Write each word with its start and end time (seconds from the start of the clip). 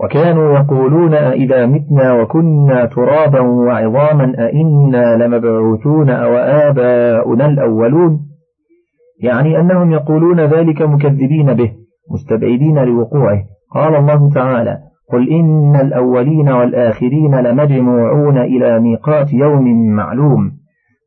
وكانوا 0.00 0.58
يقولون 0.58 1.14
أئذا 1.14 1.66
متنا 1.66 2.12
وكنا 2.12 2.86
ترابا 2.86 3.40
وعظاما 3.40 4.46
أئنا 4.46 5.16
لمبعوثون 5.16 6.10
أو 6.10 6.36
آباؤنا 6.36 7.46
الأولون. 7.46 8.20
يعني 9.22 9.60
أنهم 9.60 9.92
يقولون 9.92 10.40
ذلك 10.40 10.82
مكذبين 10.82 11.54
به 11.54 11.72
مستبعدين 12.10 12.78
لوقوعه. 12.78 13.42
قال 13.74 13.94
الله 13.94 14.30
تعالى 14.30 14.78
قل 15.12 15.30
إن 15.30 15.76
الأولين 15.76 16.48
والآخرين 16.48 17.34
لمجموعون 17.34 18.38
إلى 18.38 18.80
ميقات 18.80 19.32
يوم 19.32 19.94
معلوم. 19.94 20.52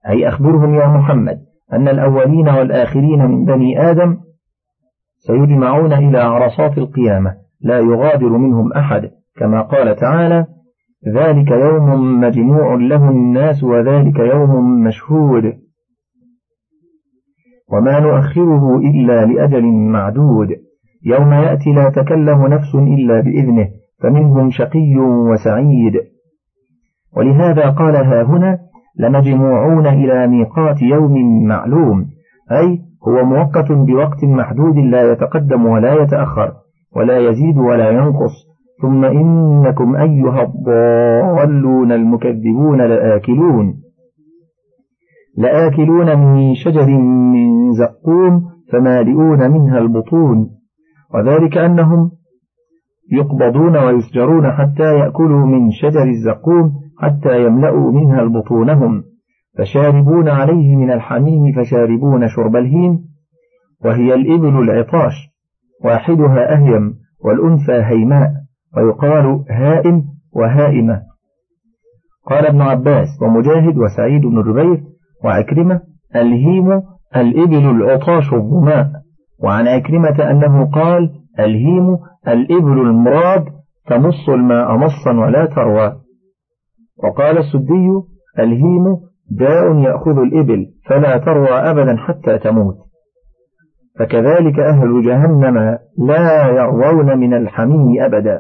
أي 0.10 0.28
أخبرهم 0.28 0.76
يا 0.76 0.88
محمد 0.88 1.38
أن 1.74 1.88
الأولين 1.88 2.50
والآخرين 2.50 3.26
من 3.26 3.46
بني 3.46 3.92
آدم 3.92 4.18
سيجمعون 5.18 5.94
إلى 5.94 6.18
عرصات 6.18 6.78
القيامة. 6.78 7.49
لا 7.62 7.80
يغادر 7.80 8.30
منهم 8.30 8.74
أحد. 8.74 9.10
كما 9.38 9.62
قال 9.62 9.96
تعالى 9.96 10.46
ذلك 11.08 11.52
يوم 11.52 12.20
مجموع 12.20 12.76
له 12.76 13.10
الناس 13.10 13.64
وذلك 13.64 14.20
يوم 14.20 14.84
مشهود. 14.84 15.44
وما 17.72 18.00
نؤخره 18.00 18.78
إلا 18.78 19.26
لأجل 19.26 19.64
معدود. 19.66 20.48
يوم 21.06 21.34
يأتي 21.34 21.74
لا 21.74 21.90
تكلم 21.90 22.48
نفس 22.48 22.76
إلا 22.76 23.22
بإذنه 23.22 23.68
فمنهم 24.04 24.50
شقي 24.50 24.96
وسعيد. 25.32 25.94
ولهذا 27.18 27.70
قال 27.70 27.96
ها 27.96 28.24
هنا 28.24 28.60
لمجموعون 29.00 29.88
إلى 29.88 30.28
ميقات 30.28 30.82
يوم 30.82 31.46
معلوم. 31.48 32.06
أي 32.52 32.80
هو 33.08 33.26
مؤقت 33.26 33.72
بوقت 33.72 34.24
محدود 34.24 34.78
لا 34.78 35.12
يتقدم 35.12 35.66
ولا 35.66 35.94
يتأخر. 35.94 36.54
ولا 36.96 37.18
يزيد 37.18 37.58
ولا 37.58 37.90
ينقص. 37.90 38.50
ثم 38.82 39.06
إنكم 39.06 39.96
أيها 39.96 40.44
الضالون 40.44 41.92
المكذبون 41.92 42.82
لآكلون. 42.82 43.76
لآكلون 45.38 46.18
من 46.20 46.56
شجر 46.56 46.88
من 47.34 47.72
زقوم 47.72 48.42
فمالئون 48.72 49.52
منها 49.52 49.80
البطون. 49.80 50.50
وذلك 51.14 51.58
أنهم 51.58 52.12
يقبضون 53.12 53.78
ويسجرون 53.78 54.52
حتى 54.52 54.98
يأكلوا 55.00 55.46
من 55.46 55.72
شجر 55.72 56.04
الزقوم 56.04 56.72
حتى 57.00 57.46
يملأوا 57.46 57.92
منها 57.92 58.22
البطونهم. 58.22 59.04
فشاربون 59.58 60.30
عليه 60.30 60.76
من 60.76 60.92
الحميم 60.92 61.54
فشاربون 61.56 62.28
شرب 62.28 62.56
الهيم. 62.56 63.00
وهي 63.86 64.14
الإبل 64.14 64.58
العطاش. 64.60 65.39
واحدها 65.84 66.54
أهيم 66.54 66.96
والأنثى 67.26 67.74
هيماء 67.74 68.32
ويقال 68.78 69.46
هائم 69.50 70.04
وهائمة. 70.36 71.02
قال 72.26 72.46
ابن 72.46 72.62
عباس 72.62 73.08
ومجاهد 73.22 73.78
وسعيد 73.78 74.22
بن 74.22 74.44
جبير 74.44 74.84
وعكرمة 75.24 75.82
الهيم 76.16 76.82
الإبل 77.16 77.70
العطاش 77.70 78.34
الظماء. 78.34 78.92
وعن 79.44 79.68
عكرمة 79.68 80.32
أنه 80.32 80.72
قال 80.72 81.10
الهيم 81.40 81.98
الإبل 82.28 82.80
المراد 82.82 83.46
تمص 83.88 84.30
الماء 84.30 84.78
مصا 84.78 85.12
ولا 85.12 85.46
تروى. 85.46 85.96
وقال 87.04 87.38
السدي 87.38 87.90
الهيم 88.40 88.98
داء 89.32 89.78
يأخذ 89.78 90.18
الإبل 90.18 90.66
فلا 90.86 91.18
تروى 91.18 91.50
أبدا 91.50 91.98
حتى 91.98 92.38
تموت. 92.38 92.89
فكذلك 94.00 94.60
أهل 94.60 95.02
جهنم 95.06 95.78
لا 95.98 96.48
يروون 96.48 97.18
من 97.18 97.34
الحميم 97.34 98.02
أبدا. 98.02 98.40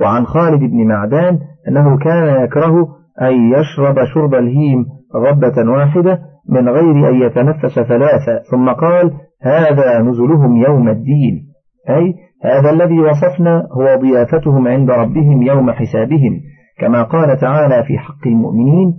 وعن 0.00 0.26
خالد 0.26 0.60
بن 0.60 0.88
معدان 0.88 1.38
أنه 1.68 1.98
كان 1.98 2.44
يكره 2.44 2.88
أن 3.22 3.52
يشرب 3.52 4.04
شرب 4.14 4.34
الهيم 4.34 4.86
غبة 5.16 5.70
واحدة 5.72 6.20
من 6.48 6.68
غير 6.68 7.08
أن 7.08 7.14
يتنفس 7.14 7.74
ثلاثة 7.74 8.42
ثم 8.50 8.68
قال 8.68 9.12
هذا 9.42 10.02
نزلهم 10.02 10.56
يوم 10.56 10.88
الدين. 10.88 11.46
أي 11.88 12.14
هذا 12.44 12.70
الذي 12.70 13.00
وصفنا 13.00 13.68
هو 13.72 14.00
ضيافتهم 14.00 14.68
عند 14.68 14.90
ربهم 14.90 15.42
يوم 15.42 15.70
حسابهم. 15.70 16.40
كما 16.80 17.02
قال 17.02 17.38
تعالى 17.40 17.84
في 17.84 17.98
حق 17.98 18.26
المؤمنين 18.26 18.94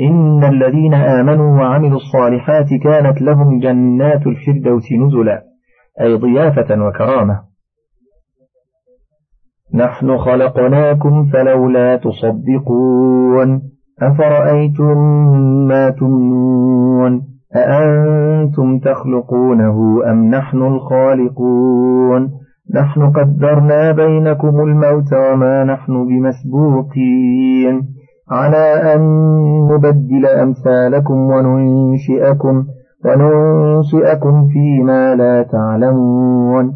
إن 0.00 0.44
الذين 0.44 0.94
آمنوا 0.94 1.60
وعملوا 1.60 1.96
الصالحات 1.96 2.68
كانت 2.82 3.22
لهم 3.22 3.60
جنات 3.60 4.26
الفردوس 4.26 4.92
نزلا 4.92 5.42
أي 6.00 6.14
ضيافة 6.14 6.86
وكرامة. 6.86 7.40
نحن 9.74 10.18
خلقناكم 10.18 11.24
فلولا 11.32 11.96
تصدقون 11.96 13.62
أفرأيتم 14.02 14.98
ما 15.68 15.90
تمنون 15.90 17.22
أأنتم 17.56 18.78
تخلقونه 18.78 20.00
أم 20.10 20.30
نحن 20.30 20.62
الخالقون؟ 20.62 22.30
نحن 22.74 23.12
قدرنا 23.12 23.92
بينكم 23.92 24.60
الموت 24.60 25.12
وما 25.12 25.64
نحن 25.64 26.04
بمسبوقين. 26.04 27.82
على 28.30 28.94
أن 28.94 29.00
نبدل 29.72 30.26
أمثالكم 30.26 31.14
وننشئكم 31.14 32.66
وننشئكم 33.04 34.48
فيما 34.48 35.14
لا 35.14 35.42
تعلمون. 35.42 36.74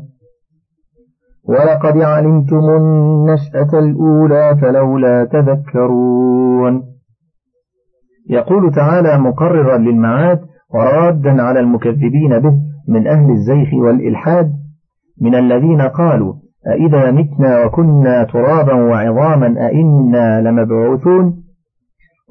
ولقد 1.44 1.96
علمتم 2.02 2.70
النشأة 2.70 3.78
الأولى 3.78 4.56
فلولا 4.62 5.24
تذكرون. 5.24 6.82
يقول 8.30 8.74
تعالى 8.74 9.18
مقررا 9.18 9.78
للمعاد 9.78 10.40
ورادا 10.74 11.42
على 11.42 11.60
المكذبين 11.60 12.38
به 12.38 12.54
من 12.88 13.06
أهل 13.06 13.30
الزيخ 13.30 13.74
والإلحاد 13.74 14.52
من 15.20 15.34
الذين 15.34 15.80
قالوا 15.80 16.34
أئذا 16.68 17.10
متنا 17.10 17.64
وكنا 17.64 18.24
ترابا 18.24 18.74
وعظاما 18.74 19.46
أئنا 19.46 20.40
لمبعوثون. 20.40 21.36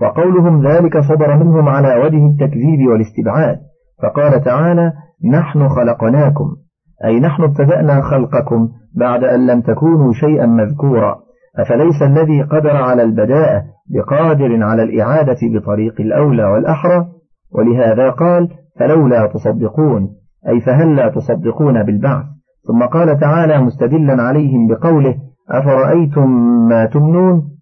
وقولهم 0.02 0.68
ذلك 0.68 0.98
صدر 0.98 1.38
منهم 1.38 1.70
على 1.70 1.96
وجه 1.96 2.28
التكذيب 2.28 2.88
والاستبعاد. 2.88 3.60
فقال 4.04 4.44
تعالى 4.44 4.94
نحن 5.32 5.68
خلقناكم. 5.70 6.56
أي 7.06 7.20
نحن 7.20 7.44
ابتدأنا 7.44 8.02
خلقكم 8.02 8.70
بعد 8.96 9.24
أن 9.24 9.48
لم 9.48 9.62
تكونوا 9.62 10.14
شيئا 10.14 10.46
مذكورا. 10.46 11.16
أفليس 11.60 12.02
الذي 12.02 12.42
قدر 12.42 12.76
على 12.78 13.04
البداءة 13.04 13.64
بقادر 13.90 14.64
على 14.64 14.84
الإعادة 14.84 15.38
بطريق 15.54 16.02
الأولى 16.02 16.44
والأحرى؟ 16.44 17.06
ولهذا 17.52 18.10
قال 18.10 18.50
فلولا 18.80 19.28
تصدقون. 19.28 20.10
أي 20.48 20.62
فهل 20.62 20.96
لا 20.96 21.10
تصدقون 21.10 21.84
بالبعث؟ 21.84 22.37
ثم 22.68 22.84
قال 22.86 23.20
تعالى 23.20 23.62
مستدلا 23.62 24.24
عليهم 24.24 24.68
بقوله 24.68 25.16
أفرأيتم 25.50 26.30
ما 26.68 26.86
تمنون؟ 26.86 27.58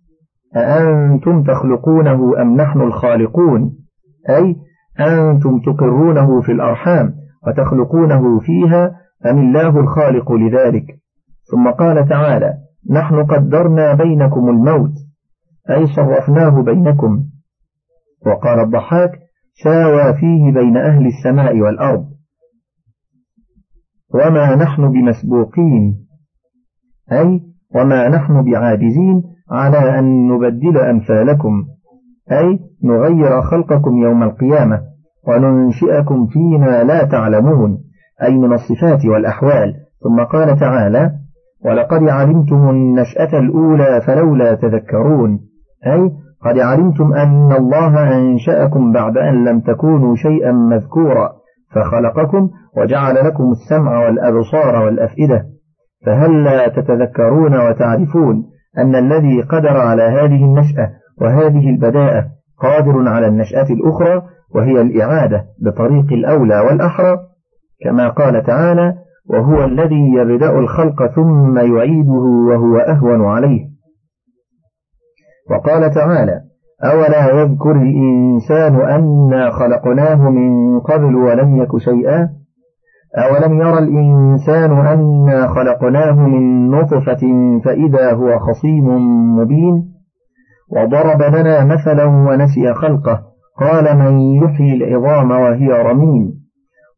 أأنتم 0.55 1.43
تخلقونه 1.43 2.41
أم 2.41 2.55
نحن 2.55 2.81
الخالقون؟ 2.81 3.75
أي 4.29 4.55
أنتم 4.99 5.59
تقرونه 5.59 6.41
في 6.41 6.51
الأرحام 6.51 7.13
وتخلقونه 7.47 8.39
فيها 8.39 8.95
أم 9.25 9.37
الله 9.37 9.79
الخالق 9.79 10.31
لذلك؟ 10.31 10.85
ثم 11.51 11.71
قال 11.71 12.07
تعالى 12.09 12.53
نحن 12.91 13.23
قدرنا 13.23 13.93
بينكم 13.93 14.49
الموت 14.49 14.93
أي 15.69 15.85
صرفناه 15.87 16.61
بينكم. 16.61 17.23
وقال 18.27 18.59
الضحاك 18.59 19.11
ساوى 19.63 20.13
فيه 20.13 20.53
بين 20.53 20.77
أهل 20.77 21.05
السماء 21.05 21.59
والأرض. 21.59 22.14
وما 24.13 24.55
نحن 24.55 24.91
بمسبوقين 24.91 26.05
أي 27.11 27.41
وما 27.75 28.09
نحن 28.09 28.43
بعاجزين 28.43 29.23
على 29.51 29.99
أن 29.99 30.27
نبدل 30.27 30.77
أمثالكم 30.77 31.65
أي 32.31 32.59
نغير 32.83 33.41
خلقكم 33.41 33.97
يوم 33.97 34.23
القيامة 34.23 34.81
وننشئكم 35.27 36.27
فيما 36.27 36.83
لا 36.83 37.03
تعلمون 37.03 37.77
أي 38.23 38.37
من 38.37 38.53
الصفات 38.53 39.05
والأحوال. 39.05 39.73
ثم 40.03 40.23
قال 40.23 40.59
تعالى 40.59 41.11
ولقد 41.65 42.03
علمتم 42.03 42.69
النشأة 42.69 43.39
الأولى 43.39 44.01
فلولا 44.01 44.55
تذكرون 44.55 45.39
أي 45.87 46.11
قد 46.41 46.59
علمتم 46.59 47.13
أن 47.13 47.51
الله 47.51 48.17
أنشأكم 48.17 48.91
بعد 48.91 49.17
أن 49.17 49.45
لم 49.45 49.59
تكونوا 49.59 50.15
شيئا 50.15 50.51
مذكورا. 50.51 51.31
فخلقكم 51.75 52.49
وجعل 52.77 53.15
لكم 53.15 53.51
السمع 53.51 54.05
والأبصار 54.05 54.85
والأفئدة. 54.85 55.45
فهل 56.05 56.43
لا 56.43 56.67
تتذكرون 56.67 57.69
وتعرفون 57.69 58.43
أن 58.77 58.95
الذي 58.95 59.41
قدر 59.41 59.77
على 59.77 60.03
هذه 60.03 60.45
النشأة 60.45 60.91
وهذه 61.21 61.69
البداءة 61.69 62.25
قادر 62.57 63.09
على 63.09 63.27
النشأة 63.27 63.67
الأخرى 63.69 64.21
وهي 64.55 64.81
الإعادة 64.81 65.45
بطريق 65.61 66.13
الأولى 66.13 66.59
والأحرى؟ 66.59 67.17
كما 67.83 68.09
قال 68.09 68.43
تعالى 68.43 68.95
وهو 69.29 69.63
الذي 69.63 70.13
يبدأ 70.13 70.59
الخلق 70.59 71.05
ثم 71.15 71.57
يعيده 71.57 72.23
وهو 72.49 72.77
أهون 72.77 73.25
عليه 73.25 73.65
وقال 75.51 75.93
تعالى 75.93 76.41
أولا 76.83 77.41
يذكر 77.41 77.71
الإنسان 77.71 78.75
أنا 78.75 79.51
خلقناه 79.51 80.29
من 80.29 80.79
قبل 80.79 81.15
ولم 81.15 81.55
يك 81.61 81.77
شيئا؟ 81.77 82.29
أولم 83.17 83.61
يرى 83.61 83.79
الإنسان 83.79 84.71
أنا 84.71 85.47
خلقناه 85.47 86.27
من 86.27 86.69
نطفة 86.69 87.21
فإذا 87.65 88.13
هو 88.13 88.39
خصيم 88.39 88.87
مبين؟ 89.37 89.95
وضرب 90.71 91.21
لنا 91.21 91.65
مثلا 91.65 92.05
ونسي 92.05 92.73
خلقه 92.73 93.21
قال 93.59 93.97
من 93.97 94.19
يحيي 94.19 94.73
العظام 94.73 95.31
وهي 95.31 95.67
رميم؟ 95.67 96.33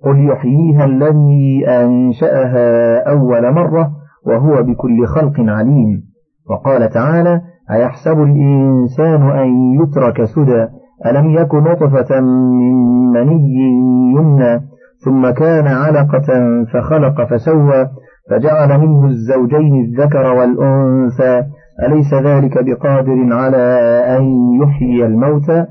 قل 0.03 0.29
يحييها 0.29 0.85
الذي 0.85 1.67
أنشأها 1.67 2.99
أول 3.11 3.53
مرة 3.53 3.91
وهو 4.25 4.63
بكل 4.63 5.07
خلق 5.07 5.39
عليم. 5.39 6.03
وقال 6.49 6.89
تعالى 6.89 7.41
أيحسب 7.71 8.21
الإنسان 8.21 9.21
أن 9.21 9.73
يترك 9.81 10.23
سدى؟ 10.23 10.67
ألم 11.05 11.29
يك 11.29 11.55
نطفة 11.55 12.21
من 12.21 12.97
مني 13.11 13.71
يمنى 14.15 14.61
ثم 15.05 15.29
كان 15.29 15.67
علقة 15.67 16.27
فخلق 16.73 17.23
فسوى 17.29 17.87
فجعل 18.29 18.79
منه 18.79 19.05
الزوجين 19.05 19.85
الذكر 19.85 20.33
والأنثى. 20.33 21.43
أليس 21.87 22.13
ذلك 22.13 22.63
بقادر 22.65 23.33
على 23.33 23.65
أن 24.17 24.23
يحيي 24.61 25.05
الموتى؟ 25.05 25.65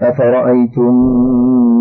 أفرأيتم 0.00 0.94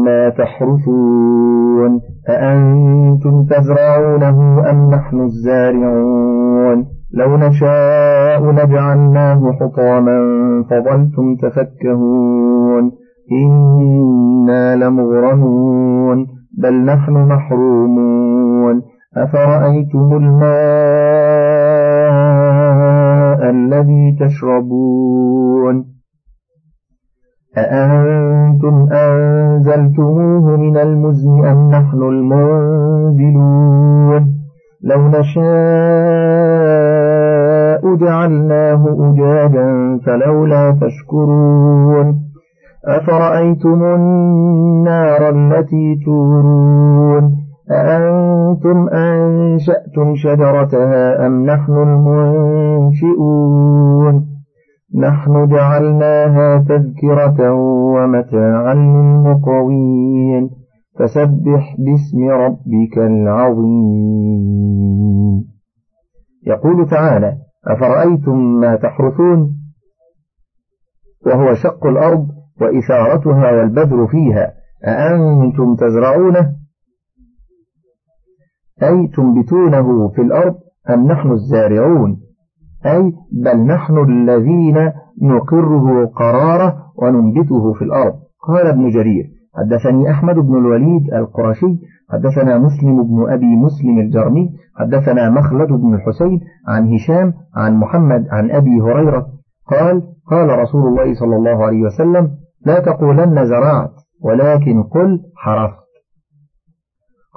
ما 0.06 0.30
تحرثون؟ 0.30 2.02
أأنتم 2.30 3.46
تزرعونه 3.46 4.70
أم 4.70 4.90
نحن 4.90 5.22
الزارعون؟ 5.22 6.93
لو 7.14 7.38
نشاء 7.38 8.52
لجعلناه 8.52 9.52
حطاما 9.52 10.20
فظلتم 10.70 11.36
تفكهون. 11.36 12.92
إنا 13.32 14.76
لمغرمون 14.76 16.28
بل 16.58 16.86
نحن 16.86 17.14
محرومون. 17.14 18.82
أفرأيتم 19.18 20.18
الماء 20.18 20.54
الذي 23.50 24.18
تشربون؟ 24.20 25.86
أأنتم 27.58 28.88
أنزلتموه 28.92 30.58
من 30.58 30.78
المزن 30.78 31.46
أم 31.46 31.70
نحن 31.72 32.04
المنزلون؟ 32.04 33.54
لو 34.84 35.08
نشاء 35.08 35.44
جعلناه 37.96 38.82
أجاجا 39.00 40.00
فلولا 40.06 40.78
تشكرون 40.82 42.20
أفرأيتم 42.86 43.84
النار 43.84 45.30
التي 45.30 46.00
تورون 46.06 47.36
أأنتم 47.72 48.90
أنشأتم 48.90 50.16
شجرتها 50.16 51.28
أم 51.28 51.46
نحن 51.46 51.74
المنشئون 52.94 53.54
نحن 54.96 55.48
جعلناها 55.48 56.58
تذكرة 56.58 57.52
ومتاعا 57.96 58.74
للمقوين 58.74 60.63
فسبح 61.00 61.76
باسم 61.80 62.30
ربك 62.30 62.98
العظيم. 62.98 64.64
يقول 66.48 66.90
تعالى 66.90 67.38
أفرأيتم 67.68 68.38
ما 68.60 68.76
تحرثون؟ 68.76 69.56
وهو 71.26 71.54
شق 71.54 71.86
الأرض 71.86 72.28
وإثارتها 72.62 73.52
والبذر 73.52 74.08
فيها 74.08 74.54
أأنتم 74.86 75.76
تزرعونه؟ 75.76 76.56
أي 78.84 79.08
تنبتونه 79.08 80.10
في 80.10 80.22
الأرض 80.22 80.56
أم 80.90 81.08
نحن 81.08 81.32
الزارعون؟ 81.32 82.22
أي 82.86 83.14
بل 83.32 83.58
نحن 83.58 83.98
الذين 83.98 84.92
نقره 85.22 86.06
قراره 86.06 86.94
وننبته 86.96 87.74
في 87.74 87.82
الأرض. 87.82 88.20
قال 88.48 88.68
ابن 88.68 88.90
جرير 88.90 89.43
حدثني 89.58 90.12
أحمد 90.12 90.36
بن 90.36 90.58
الوليد 90.58 91.14
القرشي 91.14 91.80
حدثنا 92.12 92.58
مسلم 92.58 93.04
بن 93.04 93.32
أبي 93.34 93.56
مسلم 93.56 94.00
الجرمي 94.00 94.50
حدثنا 94.76 95.30
مخلد 95.30 95.68
بن 95.68 95.94
الحسين 95.94 96.40
عن 96.68 96.94
هشام 96.94 97.34
عن 97.56 97.76
محمد 97.76 98.28
عن 98.32 98.52
أبي 98.52 98.82
هريرة 98.82 99.28
قال 99.68 100.02
قال 100.32 100.60
رسول 100.60 100.88
الله 100.88 101.14
صلى 101.14 101.36
الله 101.36 101.66
عليه 101.66 101.82
وسلم 101.82 102.32
لا 102.66 102.80
تقولن 102.80 103.46
زرعت 103.46 103.92
ولكن 104.24 104.84
قل 104.84 105.20
حرفت. 105.36 105.84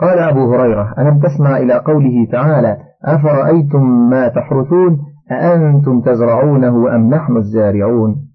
قال 0.00 0.18
أبو 0.18 0.54
هريرة 0.54 0.94
ألم 0.98 1.18
تسمع 1.18 1.56
إلى 1.56 1.74
قوله 1.74 2.26
تعالى 2.32 2.78
أفرأيتم 3.04 4.08
ما 4.10 4.28
تحرثون 4.28 4.98
أأنتم 5.30 6.00
تزرعونه 6.00 6.94
أم 6.94 7.10
نحن 7.10 7.36
الزارعون؟ 7.36 8.25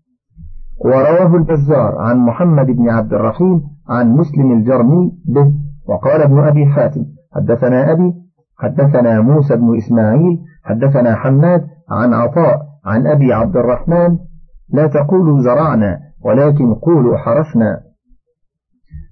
ورواه 0.86 1.36
البزار 1.36 1.98
عن 2.00 2.18
محمد 2.18 2.66
بن 2.66 2.90
عبد 2.90 3.14
الرحيم 3.14 3.62
عن 3.90 4.12
مسلم 4.12 4.52
الجرمي 4.52 5.12
به 5.26 5.54
وقال 5.90 6.22
ابن 6.22 6.40
أبي 6.40 6.66
حاتم 6.66 7.06
حدثنا 7.36 7.92
أبي 7.92 8.14
حدثنا 8.58 9.22
موسى 9.22 9.56
بن 9.56 9.78
إسماعيل 9.78 10.40
حدثنا 10.64 11.16
حماد 11.16 11.68
عن 11.90 12.14
عطاء 12.14 12.62
عن 12.86 13.08
أبي 13.08 13.34
عبد 13.34 13.58
الرحمن 13.58 14.18
لا 14.74 14.88
تقولوا 14.88 15.42
زرعنا 15.42 16.00
ولكن 16.26 16.74
قولوا 16.74 17.18
حرثنا 17.18 17.82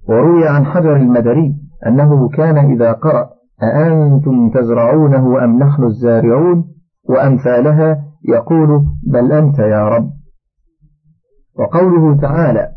وروي 0.08 0.48
عن 0.48 0.66
حجر 0.66 0.96
المدري 0.96 1.54
أنه 1.86 2.28
كان 2.28 2.58
إذا 2.58 2.92
قرأ 2.92 3.30
أأنتم 3.62 4.50
تزرعونه 4.50 5.44
أم 5.44 5.58
نحن 5.58 5.84
الزارعون؟ 5.84 6.64
وأمثالها 7.08 8.04
يقول 8.28 8.86
بل 9.12 9.32
أنت 9.32 9.58
يا 9.58 9.88
رب. 9.88 10.10
وقوله 11.60 12.20
تعالى 12.20 12.68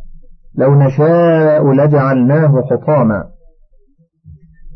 لو 0.55 0.75
نشاء 0.75 1.71
لجعلناه 1.71 2.61
حطاما. 2.61 3.23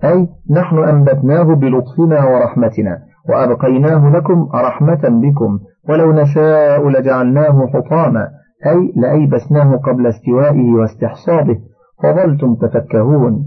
أي 0.03 0.27
نحن 0.51 0.77
أنبتناه 0.83 1.43
بلطفنا 1.43 2.25
ورحمتنا 2.25 2.99
وأبقيناه 3.29 4.09
لكم 4.09 4.49
رحمة 4.55 5.01
بكم 5.03 5.59
ولو 5.89 6.11
نشاء 6.11 6.89
لجعلناه 6.89 7.67
حطاما. 7.67 8.27
أي 8.65 8.93
لأيبسناه 8.95 9.75
قبل 9.75 10.07
استوائه 10.07 10.71
واستحصاده 10.71 11.57
فظلتم 12.03 12.55
تفكهون. 12.55 13.45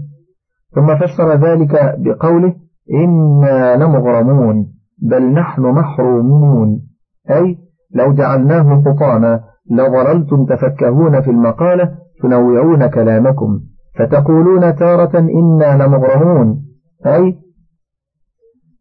ثم 0.75 0.95
فسر 0.95 1.33
ذلك 1.33 1.95
بقوله 1.97 2.53
إنا 2.93 3.75
لمغرمون 3.75 4.67
بل 5.01 5.33
نحن 5.33 5.61
محرومون. 5.61 6.81
أي 7.29 7.57
لو 7.95 8.13
جعلناه 8.13 8.83
حطاما 8.85 9.50
لظللتم 9.71 10.45
تفكهون 10.45 11.21
في 11.21 11.31
المقالة 11.31 11.91
تنوعون 12.23 12.87
كلامكم 12.87 13.59
فتقولون 13.99 14.75
تارة 14.75 15.19
إنا 15.19 15.83
لمغرمون 15.83 16.63
أي 17.05 17.37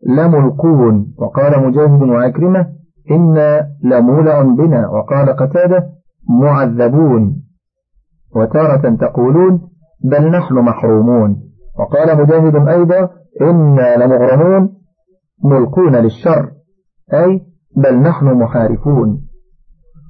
لملقون. 0.06 1.14
وقال 1.18 1.66
مجاهد 1.66 2.02
وعكرمة 2.02 2.66
إنا 3.10 3.68
لمولع 3.84 4.42
بنا 4.42 4.88
وقال 4.88 5.36
قتادة 5.36 5.86
معذبون. 6.42 7.42
وتارة 8.36 8.96
تقولون 8.96 9.60
بل 10.04 10.30
نحن 10.30 10.54
محرومون. 10.54 11.42
وقال 11.78 12.18
مجاهد 12.18 12.68
أيضا 12.68 13.10
إنا 13.40 13.96
لمغرمون 13.96 14.74
ملقون 15.44 15.96
للشر 15.96 16.50
أي 17.12 17.40
بل 17.76 18.00
نحن 18.00 18.26
محارفون. 18.26 19.29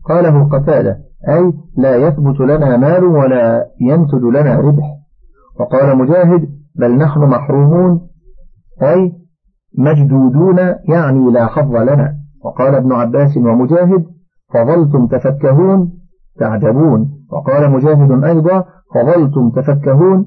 قاله 0.04 0.48
قتادة 0.48 0.98
أي 1.28 1.52
لا 1.76 1.96
يثبت 1.96 2.40
لنا 2.40 2.76
مال 2.76 3.04
ولا 3.04 3.66
ينتج 3.80 4.22
لنا 4.22 4.56
ربح. 4.56 4.96
وقال 5.60 5.98
مجاهد 5.98 6.48
بل 6.76 6.96
نحن 6.96 7.20
محرومون 7.20 8.00
أي 8.82 9.12
مجدودون 9.78 10.58
يعني 10.88 11.30
لا 11.32 11.46
حظ 11.46 11.76
لنا. 11.76 12.14
وقال 12.44 12.74
ابن 12.74 12.92
عباس 12.92 13.36
ومجاهد 13.36 14.04
فظلتم 14.54 15.06
تفكهون 15.06 15.92
تعجبون. 16.38 17.10
وقال 17.32 17.70
مجاهد 17.70 18.24
أيضا 18.24 18.64
فظلتم 18.94 19.50
تفكهون 19.50 20.26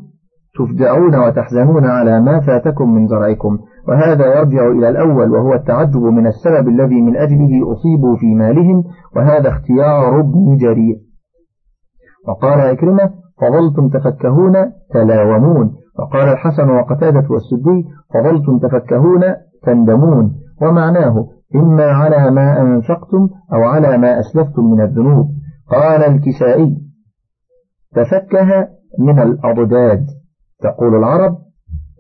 تفجعون 0.60 1.16
وتحزنون 1.16 1.86
على 1.86 2.22
ما 2.22 2.40
فاتكم 2.40 2.94
من 2.94 3.08
زرعكم 3.08 3.60
وهذا 3.88 4.26
يرجع 4.26 4.68
إلى 4.68 4.90
الأول 4.90 5.32
وهو 5.32 5.54
التعجب 5.54 6.02
من 6.02 6.28
السبب 6.28 6.68
الذي 6.68 7.02
من 7.02 7.18
أجله 7.18 7.72
أصيبوا 7.74 8.16
في 8.16 8.36
مالهم 8.36 8.84
وهذا 9.16 9.50
اختيار 9.50 10.20
ابن 10.20 10.58
جرير. 10.58 10.96
وقال 12.28 12.60
إكرمة 12.60 13.10
فظلتم 13.42 13.90
تفكهون 13.90 14.54
تلاومون. 14.94 15.76
وقال 16.00 16.30
الحسن 16.30 16.70
وقتادة 16.70 17.28
والسدي 17.30 17.86
فظلتم 18.14 18.60
تفكهون 18.60 19.22
تندمون. 19.64 20.36
ومعناه 20.62 21.28
إما 21.56 21.86
على 21.86 22.32
ما 22.32 22.62
أنفقتم 22.62 23.30
أو 23.54 23.64
على 23.64 23.98
ما 23.98 24.20
أسلفتم 24.20 24.64
من 24.64 24.82
الذنوب. 24.82 25.30
قال 25.72 26.04
الكسائي 26.04 26.78
تفكه 27.96 28.68
من 29.00 29.20
الأضداد. 29.20 30.06
تقول 30.64 30.96
العرب 30.96 31.38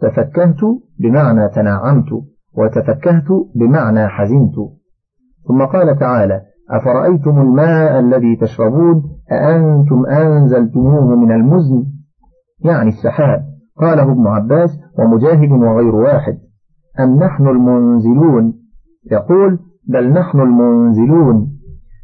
تفكهت 0.01 0.59
بمعنى 0.99 1.49
تنعمت 1.49 2.09
وتفكهت 2.53 3.27
بمعنى 3.55 4.07
حزنت. 4.07 4.55
ثم 5.47 5.65
قال 5.65 5.99
تعالى 5.99 6.41
أفرأيتم 6.69 7.41
الماء 7.41 7.99
الذي 7.99 8.35
تشربون؟ 8.35 9.03
أأنتم 9.31 10.05
أنزلتموه 10.05 11.15
من 11.15 11.31
المزن؟ 11.31 11.85
يعني 12.65 12.89
السحاب. 12.89 13.45
قاله 13.77 14.11
ابن 14.11 14.27
عباس 14.27 14.79
ومجاهد 14.99 15.51
وغير 15.51 15.95
واحد 15.95 16.37
أم 16.99 17.23
نحن 17.23 17.47
المنزلون؟ 17.47 18.53
يقول 19.11 19.59
بل 19.87 20.13
نحن 20.13 20.39
المنزلون. 20.39 21.59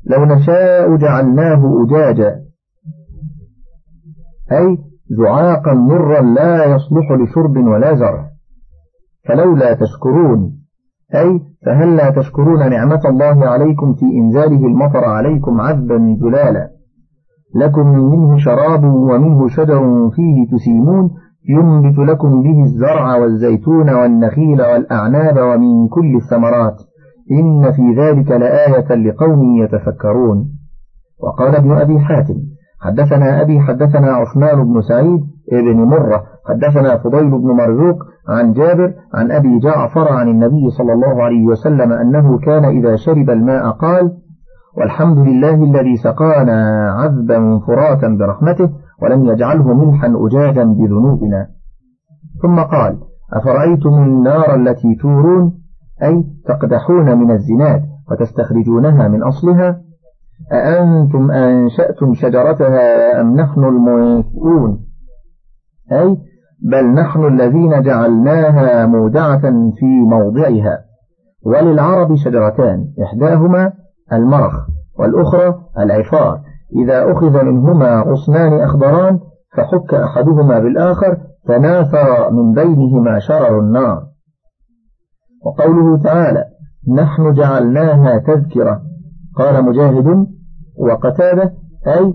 لو 0.06 0.26
نشاء 0.26 0.96
جعلناه 0.96 1.84
أجاجا. 1.84 2.42
أي 4.52 4.78
زعاقا 5.10 5.74
مرا 5.74 6.22
لا 6.22 6.66
يصلح 6.66 7.12
لشرب 7.12 7.58
ولا 7.58 7.94
زرع 7.96 8.30
فلولا 9.28 9.74
تشكرون. 9.74 10.60
أي 11.16 11.42
فهل 11.66 11.96
لا 11.96 12.10
تشكرون 12.10 12.70
نعمة 12.70 13.02
الله 13.06 13.48
عليكم 13.48 13.94
في 13.94 14.06
إنزاله 14.06 14.66
المطر 14.68 15.06
عليكم 15.06 15.62
عذبا 15.62 16.18
جلالا؟ 16.22 16.70
لكم 17.56 17.88
منه 17.88 18.38
شراب 18.38 18.84
ومنه 18.84 19.48
شجر 19.48 20.10
فيه 20.10 20.58
تسيمون. 20.58 21.12
ينبت 21.50 22.00
لكم 22.00 22.44
به 22.44 22.64
الزرع 22.64 23.16
والزيتون 23.16 23.90
والنخيل 23.90 24.62
والأعناب 24.62 25.38
ومن 25.38 25.88
كل 25.88 26.16
الثمرات. 26.16 26.76
إن 27.32 27.72
في 27.72 28.02
ذلك 28.02 28.32
لآية 28.32 28.96
لقوم 28.96 29.64
يتفكرون. 29.64 30.50
وقال 31.24 31.56
ابن 31.56 31.72
أبي 31.72 32.00
حاتم 32.00 32.36
حدثنا 32.82 33.42
أبي 33.42 33.60
حدثنا 33.60 34.12
عثمان 34.12 34.64
بن 34.64 34.82
سعيد 34.82 35.22
ابن 35.52 35.78
مرة 35.78 36.24
حدثنا 36.46 36.98
فضيل 36.98 37.30
بن 37.30 37.48
مرزوق 37.48 37.96
عن 38.30 38.54
جابر 38.54 38.94
عن 39.14 39.32
أبي 39.32 39.60
جعفر 39.60 40.08
عن 40.14 40.28
النبي 40.28 40.70
صلى 40.70 40.94
الله 40.94 41.24
عليه 41.24 41.46
وسلم 41.46 41.92
أنه 41.92 42.38
كان 42.38 42.66
إذا 42.66 42.96
شرب 42.96 43.30
الماء 43.30 43.70
قال 43.70 44.12
والحمد 44.78 45.18
لله 45.18 45.64
الذي 45.64 45.96
سقانا 45.96 46.92
عذبا 46.92 47.60
فراتا 47.68 48.18
برحمته 48.20 48.70
ولم 49.02 49.26
يجعله 49.26 49.74
ملحا 49.74 50.14
أجاجا 50.16 50.64
بذنوبنا. 50.64 51.48
ثم 52.42 52.60
قال 52.60 53.00
أفرأيتم 53.34 53.94
النار 54.04 54.56
التي 54.56 54.96
تورون؟ 54.96 55.54
أي 56.04 56.24
تقدحون 56.46 57.18
من 57.18 57.32
الزناد 57.32 57.82
وتستخرجونها 58.12 59.08
من 59.08 59.24
أصلها؟ 59.24 59.82
أأنتم 60.52 61.32
أنشأتم 61.32 62.14
شجرتها 62.14 63.22
أم 63.22 63.36
نحن 63.36 63.64
المنشئون؟ 63.64 64.86
أي 65.92 66.18
بل 66.62 66.86
نحن 66.94 67.26
الذين 67.26 67.82
جعلناها 67.82 68.86
مودعة 68.86 69.42
في 69.80 69.86
موضعها. 69.86 70.80
وللعرب 71.46 72.16
شجرتان 72.16 72.86
إحداهما 73.04 73.74
المرخ 74.14 74.54
والأخرى 75.00 75.56
العفار. 75.78 76.42
إذا 76.84 77.12
أخذ 77.12 77.46
منهما 77.46 78.02
غصنان 78.02 78.60
أخضران 78.60 79.20
فحك 79.58 79.94
أحدهما 79.94 80.60
بالآخر 80.60 81.18
تناثر 81.48 82.32
من 82.32 82.54
بينهما 82.54 83.20
شرر 83.20 83.60
النار. 83.60 84.04
وقوله 85.46 86.04
تعالى 86.04 86.46
نحن 86.96 87.34
جعلناها 87.34 88.18
تذكرة. 88.18 88.89
قال 89.40 89.66
مجاهد 89.66 90.28
وقتادة 90.78 91.54
أي 91.88 92.14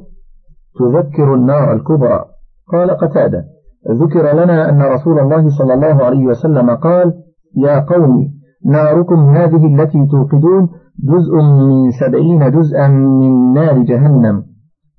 تذكر 0.79 1.35
النار 1.35 1.73
الكبرى. 1.73 2.25
قال 2.73 2.91
قتادة 2.91 3.45
ذكر 3.91 4.35
لنا 4.43 4.71
أن 4.71 4.83
رسول 4.83 5.19
الله 5.19 5.49
صلى 5.59 5.75
الله 5.75 6.05
عليه 6.05 6.27
وسلم 6.27 6.71
قال 6.71 7.15
يا 7.57 7.81
قوم 7.81 8.29
ناركم 8.67 9.37
هذه 9.37 9.67
التي 9.75 10.07
توقدون 10.07 10.69
جزء 10.99 11.35
من 11.43 11.91
سبعين 11.91 12.51
جزءا 12.51 12.89
من 12.89 13.53
نار 13.53 13.79
جهنم. 13.79 14.45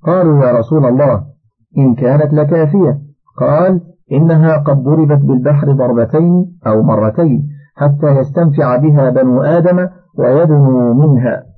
قالوا 0.06 0.44
يا 0.44 0.52
رسول 0.58 0.86
الله 0.86 1.22
إن 1.78 1.94
كانت 1.94 2.34
لكافية. 2.34 2.98
قال 3.38 3.80
إنها 4.12 4.56
قد 4.56 4.82
ضربت 4.82 5.20
بالبحر 5.24 5.72
ضربتين 5.72 6.58
أو 6.66 6.82
مرتين 6.82 7.48
حتى 7.76 8.06
يستنفع 8.06 8.76
بها 8.76 9.10
بنو 9.10 9.42
آدم 9.42 9.88
ويدنوا 10.18 10.94
منها. 10.94 11.55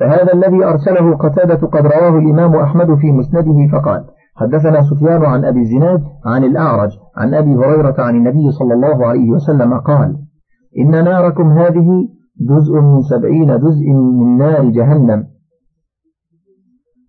فهذا 0.00 0.32
الذي 0.32 0.64
أرسله 0.64 1.16
قتادة 1.16 1.66
قد 1.66 1.86
رواه 1.86 2.18
الإمام 2.18 2.56
أحمد 2.56 2.94
في 2.94 3.12
مسنده 3.12 3.68
فقال 3.72 4.04
حدثنا 4.36 4.82
سفيان 4.82 5.24
عن 5.24 5.44
أبي 5.44 5.60
الزناد 5.60 6.04
عن 6.26 6.44
الأعرج 6.44 6.90
عن 7.16 7.34
أبي 7.34 7.56
هريرة 7.56 7.94
عن 7.98 8.16
النبي 8.16 8.50
صلى 8.50 8.74
الله 8.74 9.06
عليه 9.06 9.30
وسلم 9.30 9.78
قال 9.78 10.16
إن 10.78 10.90
ناركم 10.90 11.48
هذه 11.48 12.08
جزء 12.40 12.80
من 12.80 13.02
سبعين 13.02 13.58
جزء 13.58 13.90
من 13.92 14.38
نار 14.38 14.64
جهنم. 14.70 15.26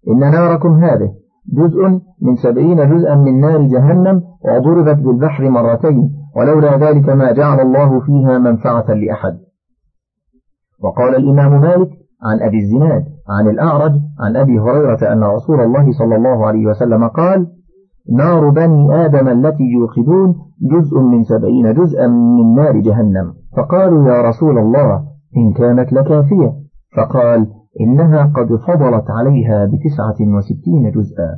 إن 0.07 0.19
ناركم 0.19 0.83
هذه 0.83 1.13
جزء 1.53 1.81
من 2.21 2.35
سبعين 2.35 2.95
جزءا 2.95 3.15
من 3.15 3.39
نار 3.39 3.61
جهنم 3.61 4.23
وضربت 4.45 4.97
بالبحر 4.97 5.49
مرتين 5.49 6.11
ولولا 6.35 6.77
ذلك 6.77 7.09
ما 7.09 7.31
جعل 7.31 7.59
الله 7.59 7.99
فيها 7.99 8.37
منفعة 8.37 8.93
لأحد. 8.93 9.37
وقال 10.83 11.15
الإمام 11.15 11.61
مالك 11.61 11.89
عن 12.23 12.41
أبي 12.41 12.57
الزناد 12.57 13.05
عن 13.29 13.47
الأعرج 13.47 13.91
عن 14.19 14.35
أبي 14.35 14.59
هريرة 14.59 15.13
أن 15.13 15.23
رسول 15.23 15.61
الله 15.61 15.91
صلى 15.91 16.15
الله 16.15 16.45
عليه 16.45 16.65
وسلم 16.65 17.07
قال 17.07 17.47
نار 18.17 18.49
بني 18.49 19.05
آدم 19.05 19.27
التي 19.27 19.63
يوقدون 19.63 20.35
جزء 20.71 20.99
من 20.99 21.23
سبعين 21.23 21.73
جزءا 21.73 22.07
من 22.07 22.55
نار 22.55 22.79
جهنم. 22.79 23.33
فقالوا 23.57 24.09
يا 24.09 24.21
رسول 24.21 24.57
الله 24.57 25.03
إن 25.37 25.53
كانت 25.53 25.93
لكافية. 25.93 26.53
فقال 26.97 27.47
إنها 27.81 28.23
قد 28.35 28.55
فضلت 28.55 29.05
عليها 29.09 29.65
بتسعة 29.65 30.35
وستين 30.37 30.91
جزءا. 30.91 31.29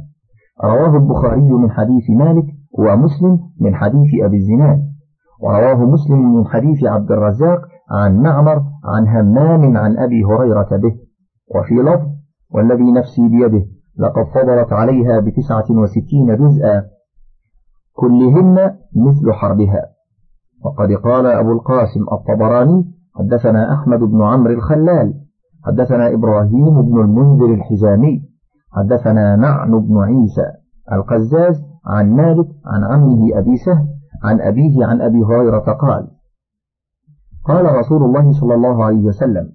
رواه 0.64 0.98
البخاري 0.98 1.52
من 1.52 1.72
حديث 1.72 2.10
مالك 2.10 2.46
ومسلم 2.80 3.40
من 3.62 3.76
حديث 3.76 4.24
أبي 4.24 4.38
الزناد. 4.38 4.82
ورواه 5.44 5.86
مسلم 5.86 6.36
من 6.36 6.46
حديث 6.48 6.84
عبد 6.84 7.12
الرزاق 7.12 7.62
عن 7.92 8.18
معمر 8.18 8.64
عن 8.86 9.08
همام 9.08 9.78
عن 9.78 9.98
أبي 9.98 10.24
هريرة 10.24 10.78
به. 10.78 10.96
وفي 11.56 11.74
لفظ 11.74 12.08
والذي 12.54 12.92
نفسي 12.92 13.28
بيده 13.28 13.66
لقد 14.00 14.24
فضلت 14.36 14.74
عليها 14.74 15.20
بتسعة 15.20 15.66
وستين 15.70 16.36
جزءا. 16.38 16.84
كلهن 17.94 18.76
مثل 18.96 19.32
حربها. 19.32 19.86
وقد 20.66 20.92
قال 20.92 21.26
أبو 21.26 21.52
القاسم 21.52 22.04
الطبراني 22.12 22.86
حدثنا 23.16 23.74
أحمد 23.74 24.00
بن 24.00 24.22
عمرو 24.22 24.54
الخلال. 24.54 25.14
حدثنا 25.66 26.14
إبراهيم 26.14 26.82
بن 26.82 27.02
المنذر 27.02 27.54
الحزامي. 27.54 28.32
حدثنا 28.72 29.36
نعن 29.36 29.80
بن 29.80 29.98
عيسى 29.98 30.52
القزاز 30.92 31.64
عن 31.86 32.16
مالك 32.16 32.48
عن 32.66 32.84
عمه 32.84 33.40
أبي 33.40 33.58
سهل 33.58 33.88
عن 34.24 34.42
أبيه 34.42 34.86
عن 34.86 35.02
أبي 35.02 35.24
هريرة 35.24 35.72
قال 35.74 36.08
قال 37.46 37.66
رسول 37.80 38.04
الله 38.04 38.32
صلى 38.32 38.54
الله 38.54 38.84
عليه 38.84 39.04
وسلم 39.04 39.50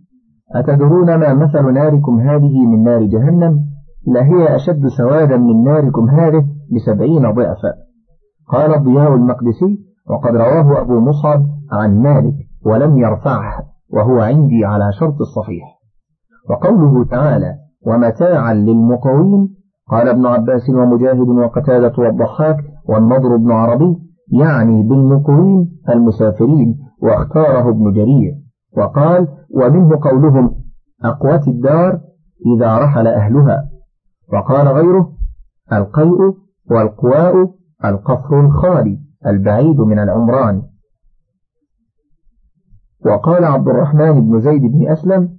أتدرون 0.55 1.14
ما 1.14 1.35
مثل 1.35 1.73
ناركم 1.73 2.21
هذه 2.21 2.66
من 2.66 2.83
نار 2.83 3.02
جهنم؟ 3.02 3.61
لهي 4.07 4.55
أشد 4.57 4.87
سوادا 4.87 5.37
من 5.37 5.64
ناركم 5.64 6.11
هذه 6.11 6.47
بسبعين 6.75 7.23
ضعفا. 7.23 7.73
قال 8.49 8.75
الضياء 8.75 9.14
المقدسي 9.14 9.78
وقد 10.11 10.37
رواه 10.37 10.81
أبو 10.81 11.00
مصعب 11.00 11.47
عن 11.73 12.02
مالك 12.02 12.35
ولم 12.66 12.99
يرفعه 12.99 13.64
وهو 13.90 14.21
عندي 14.21 14.64
على 14.64 14.93
شرط 14.93 15.21
الصحيح. 15.21 15.76
وقوله 16.50 17.05
تعالى 17.05 17.55
ومتاعا 17.87 18.55
للمقوين 18.55 19.57
قال 19.90 20.09
ابن 20.09 20.26
عباس 20.26 20.71
ومجاهد 20.71 21.28
وقتادة 21.28 21.93
والضحاك 21.99 22.57
والنضر 22.88 23.37
بن 23.37 23.52
عربي 23.52 23.97
يعني 24.33 24.83
بالمقوين 24.83 25.69
المسافرين 25.88 26.86
واختاره 27.03 27.71
ابن 27.71 27.93
جرير. 27.93 28.35
وقال 28.76 29.29
ومنه 29.50 30.00
قولهم 30.03 30.55
أقوات 31.05 31.49
الدار 31.49 32.00
إذا 32.57 32.79
رحل 32.79 33.07
أهلها. 33.07 33.71
وقال 34.33 34.69
غيره 34.69 35.12
القيء 35.73 36.35
والقواء 36.71 37.35
القفر 37.85 38.41
الخالي 38.41 39.00
البعيد 39.26 39.81
من 39.81 39.99
العمران. 39.99 40.62
وقال 43.07 43.45
عبد 43.45 43.69
الرحمن 43.69 44.21
بن 44.21 44.41
زيد 44.41 44.62
بن 44.62 44.91
أسلم 44.93 45.38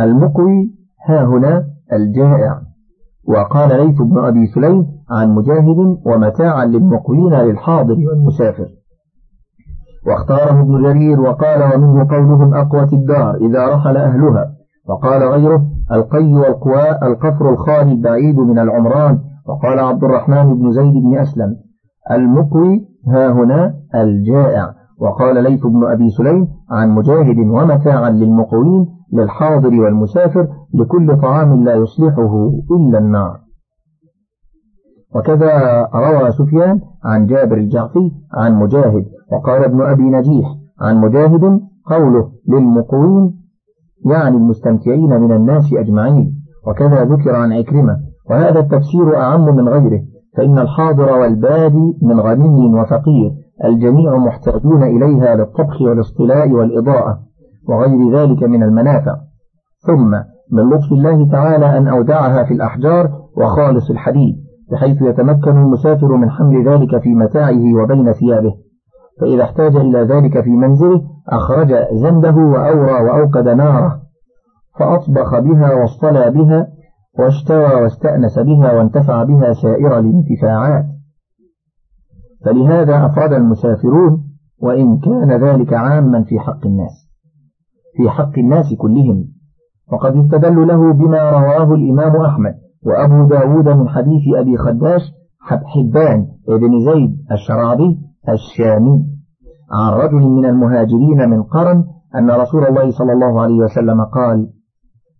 المقوي 0.00 0.74
ها 1.06 1.24
هنا 1.24 1.66
الجائع. 1.92 2.62
وقال 3.24 3.86
ليث 3.86 4.02
بن 4.02 4.24
أبي 4.24 4.46
سليم 4.46 4.86
عن 5.10 5.34
مجاهد 5.34 5.98
ومتاعا 6.06 6.64
للمقوين 6.64 7.34
للحاضر 7.34 7.94
والمسافر. 7.94 8.68
واختاره 10.06 10.60
ابن 10.60 10.82
جرير 10.82 11.20
وقال 11.20 11.62
ومنه 11.62 12.08
قولهم 12.10 12.54
أقوى 12.54 12.82
الدار 12.92 13.34
إذا 13.34 13.66
رحل 13.66 13.96
أهلها. 13.96 14.52
وقال 14.88 15.22
غيره 15.22 15.62
القي 15.92 16.34
والقواء 16.34 17.06
القفر 17.06 17.50
الخالي 17.50 17.92
البعيد 17.92 18.38
من 18.38 18.58
العمران. 18.58 19.18
وقال 19.48 19.78
عبد 19.78 20.04
الرحمن 20.04 20.54
بن 20.54 20.72
زيد 20.72 20.94
بن 20.94 21.18
أسلم 21.18 21.56
المقوي 22.10 22.88
ها 23.08 23.32
هنا 23.32 23.74
الجائع. 23.94 24.74
وقال 25.00 25.42
ليث 25.42 25.66
بن 25.66 25.84
أبي 25.84 26.10
سليم 26.10 26.48
عن 26.70 26.90
مجاهد 26.90 27.38
ومتاعا 27.38 28.10
للمقوين 28.10 28.86
للحاضر 29.12 29.80
والمسافر 29.80 30.48
لكل 30.74 31.16
طعام 31.20 31.64
لا 31.64 31.74
يصلحه 31.74 32.50
إلا 32.70 32.98
النار. 32.98 33.40
وكذا 35.14 35.82
روى 35.94 36.32
سفيان 36.32 36.80
عن 37.04 37.26
جابر 37.26 37.56
الجعفي 37.56 38.10
عن 38.34 38.54
مجاهد 38.54 39.04
وقال 39.32 39.64
ابن 39.64 39.82
أبي 39.82 40.02
نجيح 40.02 40.46
عن 40.80 41.00
مجاهد 41.00 41.60
قوله 41.86 42.30
للمقوين 42.48 43.34
يعني 44.06 44.36
المستمتعين 44.36 45.20
من 45.20 45.32
الناس 45.32 45.72
أجمعين 45.72 46.42
وكذا 46.66 47.04
ذكر 47.04 47.34
عن 47.34 47.52
عكرمة 47.52 47.96
وهذا 48.30 48.60
التفسير 48.60 49.16
أعم 49.16 49.56
من 49.56 49.68
غيره 49.68 50.02
فإن 50.36 50.58
الحاضر 50.58 51.18
والبادي 51.18 51.98
من 52.02 52.20
غني 52.20 52.80
وفقير 52.80 53.32
الجميع 53.64 54.16
محتاجون 54.16 54.82
إليها 54.82 55.36
للطبخ 55.36 55.82
والاصطلاء 55.82 56.50
والإضاءة 56.50 57.20
وغير 57.68 58.16
ذلك 58.16 58.42
من 58.42 58.62
المنافع. 58.62 59.16
ثم 59.86 60.10
من 60.52 60.70
لطف 60.70 60.92
الله 60.92 61.30
تعالى 61.30 61.78
أن 61.78 61.88
أودعها 61.88 62.44
في 62.44 62.54
الأحجار 62.54 63.10
وخالص 63.36 63.90
الحديد 63.90 64.36
بحيث 64.72 65.02
يتمكن 65.02 65.50
المسافر 65.50 66.16
من 66.16 66.30
حمل 66.30 66.68
ذلك 66.68 67.02
في 67.02 67.14
متاعه 67.14 67.74
وبين 67.82 68.12
ثيابه. 68.12 68.54
فإذا 69.20 69.42
احتاج 69.42 69.76
إلى 69.76 69.98
ذلك 69.98 70.44
في 70.44 70.50
منزله 70.50 71.02
أخرج 71.28 71.74
زنده 71.92 72.34
وأورى 72.34 72.92
وأوقد 72.92 73.48
ناره 73.48 74.02
فأطبخ 74.78 75.38
بها 75.38 75.74
واصطلى 75.74 76.30
بها 76.30 76.68
واشتوى 77.18 77.82
واستأنس 77.82 78.38
بها 78.38 78.72
وانتفع 78.72 79.24
بها 79.24 79.52
سائر 79.62 79.98
الانتفاعات. 79.98 80.84
فلهذا 82.44 83.06
أفرد 83.06 83.32
المسافرون 83.32 84.24
وإن 84.62 84.98
كان 84.98 85.44
ذلك 85.44 85.72
عاما 85.72 86.24
في 86.24 86.38
حق 86.38 86.66
الناس 86.66 87.10
في 87.96 88.10
حق 88.10 88.38
الناس 88.38 88.74
كلهم. 88.78 89.24
وقد 89.92 90.16
استدل 90.16 90.66
له 90.66 90.92
بما 90.92 91.30
رواه 91.30 91.74
الإمام 91.74 92.16
أحمد 92.16 92.54
وأبو 92.86 93.28
داود 93.28 93.68
من 93.68 93.88
حديث 93.88 94.22
أبي 94.36 94.56
خداش 94.56 95.02
حبان 95.46 96.26
بن 96.48 96.84
زيد 96.84 97.16
الشرابي 97.32 97.98
الشامي. 98.32 99.06
عن 99.72 99.92
رجل 99.92 100.20
من 100.20 100.46
المهاجرين 100.46 101.30
من 101.30 101.42
قرن 101.42 101.84
أن 102.14 102.30
رسول 102.30 102.66
الله 102.66 102.90
صلى 102.90 103.12
الله 103.12 103.40
عليه 103.40 103.54
وسلم 103.54 104.04
قال 104.04 104.48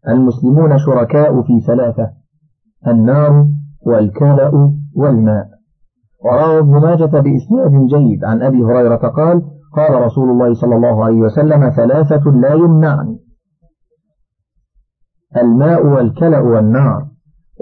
المسلمون 0.09 0.79
شركاء 0.79 1.43
في 1.43 1.61
ثلاثة 1.61 2.11
النار 2.87 3.47
والكلأ 3.87 4.73
والماء. 4.97 5.47
وروى 6.25 6.59
ابن 6.59 6.71
ماجة 6.71 7.21
بإسناد 7.21 7.87
جيد. 7.95 8.25
عن 8.25 8.43
أبي 8.43 8.63
هريرة 8.63 8.97
قال 8.97 9.43
قال 9.77 10.03
رسول 10.03 10.31
الله 10.31 10.55
صلى 10.55 10.77
الله 10.77 11.05
عليه 11.05 11.21
وسلم 11.21 11.71
ثلاثة 11.71 12.31
لا 12.31 12.55
يمنعن. 12.55 13.19
الماء 15.37 15.87
والكلأ 15.87 16.41
والنار. 16.41 17.07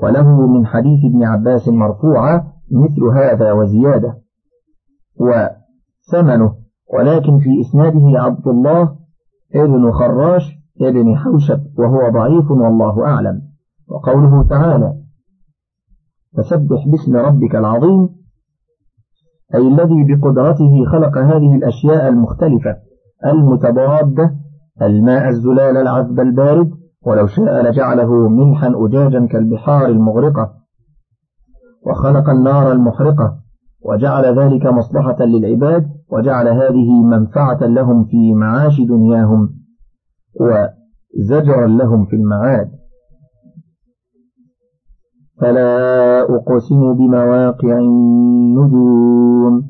وله 0.02 0.46
من 0.46 0.66
حديث 0.66 1.00
ابن 1.10 1.24
عباس 1.24 1.68
مرفوعة 1.68 2.52
مثل 2.72 3.18
هذا 3.18 3.52
وزيادة. 3.52 4.23
وثمنه. 5.20 6.54
ولكن 6.94 7.38
في 7.38 7.60
إسناده 7.60 8.20
عبد 8.20 8.48
الله 8.48 8.96
ابن 9.54 9.92
خراش 9.92 10.42
ابن 10.80 11.16
حوشب 11.16 11.60
وهو 11.78 12.10
ضعيف 12.10 12.50
والله 12.50 13.06
أعلم. 13.06 13.42
وقوله 13.88 14.48
تعالى 14.48 14.94
فسبح 16.36 16.88
باسم 16.88 17.16
ربك 17.16 17.54
العظيم 17.54 18.08
أي 19.54 19.68
الذي 19.68 20.04
بقدرته 20.08 20.84
خلق 20.92 21.18
هذه 21.18 21.54
الأشياء 21.54 22.08
المختلفة 22.08 22.76
المتضادة 23.26 24.34
الماء 24.82 25.28
الزلال 25.28 25.76
العذب 25.76 26.20
البارد 26.20 26.70
ولو 27.06 27.26
شاء 27.26 27.62
لجعله 27.62 28.28
ملحا 28.28 28.72
أجاجا 28.74 29.26
كالبحار 29.26 29.86
المغرقة. 29.86 30.54
وخلق 31.86 32.30
النار 32.30 32.72
المحرقة 32.72 33.43
وجعل 33.84 34.38
ذلك 34.38 34.66
مصلحة 34.66 35.24
للعباد 35.24 35.86
وجعل 36.10 36.48
هذه 36.48 37.02
منفعة 37.02 37.66
لهم 37.66 38.04
في 38.04 38.34
معاش 38.34 38.80
دنياهم 38.80 39.50
وزجرا 40.40 41.66
لهم 41.66 42.04
في 42.04 42.16
المعاد. 42.16 42.70
فلا 45.40 46.20
أقسم 46.20 46.94
بمواقع 46.94 47.78
النجوم 47.78 49.62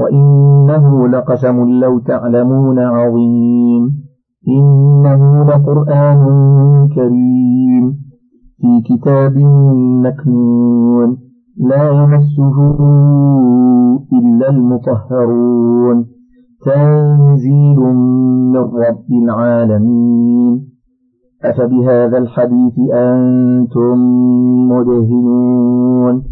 وإنه 0.00 1.08
لقسم 1.08 1.80
لو 1.80 1.98
تعلمون 1.98 2.78
عظيم. 2.78 4.00
إنه 4.48 5.44
لقرآن 5.44 6.22
كريم 6.94 7.98
في 8.60 8.82
كتاب 8.84 9.36
مكنون. 10.04 11.29
لا 11.60 11.90
يمسه 11.90 12.78
إلا 14.12 14.50
المطهرون. 14.50 16.06
تنزيل 16.64 17.78
من 18.52 18.56
رب 18.56 19.10
العالمين. 19.24 20.70
أفبهذا 21.44 22.18
الحديث 22.18 22.74
أنتم 22.92 23.98
مدهنون. 24.68 26.22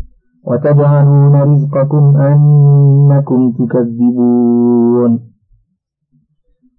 وتجعلون 0.46 1.42
رزقكم 1.42 2.16
أنكم 2.16 3.52
تكذبون. 3.52 5.20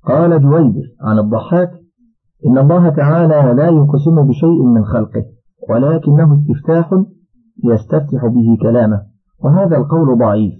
قال 0.08 0.42
جويبر 0.42 0.84
عن 1.02 1.20
الضحاك 1.20 1.72
إن 2.48 2.58
الله 2.58 2.90
تعالى 2.90 3.54
لا 3.54 3.70
يقسم 3.70 4.28
بشيء 4.28 4.64
من 4.66 4.86
خلقه 4.86 5.24
ولكنه 5.70 6.34
استفتاح 6.34 7.04
يستفتح 7.64 8.26
به 8.26 8.58
كلامه. 8.62 9.02
وهذا 9.44 9.78
القول 9.78 10.18
ضعيف. 10.18 10.54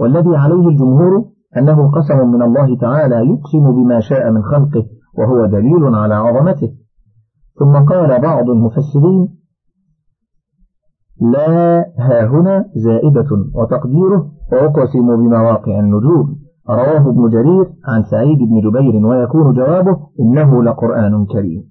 والذي 0.00 0.36
عليه 0.36 0.68
الجمهور 0.68 1.24
أنه 1.56 1.90
قسم 1.90 2.28
من 2.32 2.42
الله 2.42 2.76
تعالى 2.76 3.14
يقسم 3.14 3.72
بما 3.72 4.00
شاء 4.00 4.30
من 4.30 4.42
خلقه 4.42 4.86
وهو 5.18 5.46
دليل 5.46 5.94
على 5.94 6.14
عظمته. 6.14 6.72
ثم 7.58 7.72
قال 7.72 8.20
بعض 8.22 8.50
المفسرين 8.50 9.28
لا 11.20 11.78
ها 11.98 12.26
هنا 12.26 12.64
زائدة 12.74 13.28
وتقديره 13.54 14.32
وأقسم 14.52 15.16
بمواقع 15.16 15.80
النجوم. 15.80 16.36
رواه 16.70 17.08
ابن 17.08 17.28
جرير 17.28 17.72
عن 17.84 18.02
سعيد 18.02 18.38
بن 18.38 18.60
جبير 18.60 19.06
ويكون 19.06 19.52
جوابه 19.52 19.96
إنه 20.20 20.62
لقرآن 20.62 21.26
كريم. 21.26 21.69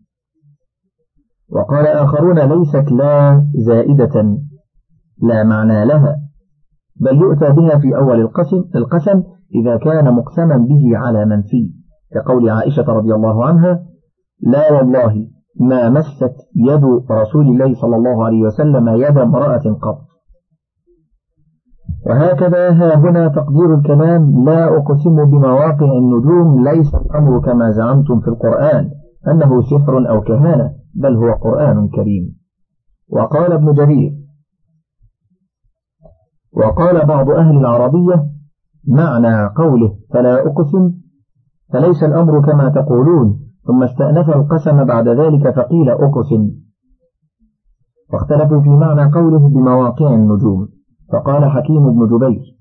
وقال 1.51 1.87
آخرون 1.87 2.39
ليست 2.39 2.91
لا 2.91 3.45
زائدة 3.55 4.37
لا 5.21 5.43
معنى 5.43 5.85
لها 5.85 6.15
بل 6.95 7.17
يؤتى 7.17 7.51
بها 7.51 7.77
في 7.77 7.97
أول 7.97 8.19
القسم, 8.19 8.63
القسم 8.75 9.23
إذا 9.55 9.77
كان 9.77 10.13
مقسما 10.13 10.57
به 10.57 10.97
على 10.97 11.25
من 11.25 11.41
فيه 11.41 11.69
كقول 12.13 12.49
عائشة 12.49 12.83
رضي 12.83 13.13
الله 13.13 13.45
عنها 13.45 13.85
لا 14.41 14.73
والله 14.73 15.27
ما 15.59 15.89
مست 15.89 16.35
يد 16.55 16.83
رسول 17.11 17.47
الله 17.47 17.73
صلى 17.81 17.95
الله 17.95 18.25
عليه 18.25 18.43
وسلم 18.43 18.89
يد 18.89 19.17
امرأة 19.17 19.77
قط. 19.81 19.99
وهكذا 22.07 22.69
ها 22.69 22.95
هنا 22.95 23.27
تقدير 23.27 23.75
الكلام 23.75 24.45
لا 24.45 24.77
أقسم 24.77 25.25
بمواقع 25.25 25.91
النجوم 25.91 26.67
ليس 26.69 26.95
الأمر 26.95 27.39
كما 27.39 27.71
زعمتم 27.71 28.19
في 28.19 28.27
القرآن 28.27 28.89
أنه 29.27 29.61
سحر 29.61 30.09
أو 30.09 30.21
كهانة. 30.21 30.78
بل 30.93 31.15
هو 31.15 31.33
قرآن 31.33 31.87
كريم. 31.87 32.35
وقال 33.09 33.53
ابن 33.53 33.73
جرير 33.73 34.11
وقال 36.53 37.05
بعض 37.05 37.29
أهل 37.29 37.57
العربية 37.57 38.25
معنى 38.87 39.47
قوله 39.55 39.97
فلا 40.13 40.47
أقسم 40.47 40.91
فليس 41.73 42.03
الأمر 42.03 42.41
كما 42.45 42.69
تقولون. 42.69 43.39
ثم 43.67 43.83
استأنف 43.83 44.29
القسم 44.29 44.83
بعد 44.83 45.07
ذلك 45.07 45.55
فقيل 45.55 45.89
أقسم. 45.89 46.51
واختلفوا 48.13 48.61
في 48.61 48.69
معنى 48.69 49.11
قوله 49.11 49.49
بمواقع 49.49 50.13
النجوم. 50.13 50.67
فقال 51.11 51.45
حكيم 51.45 51.93
بن 51.93 52.07
جبير 52.07 52.59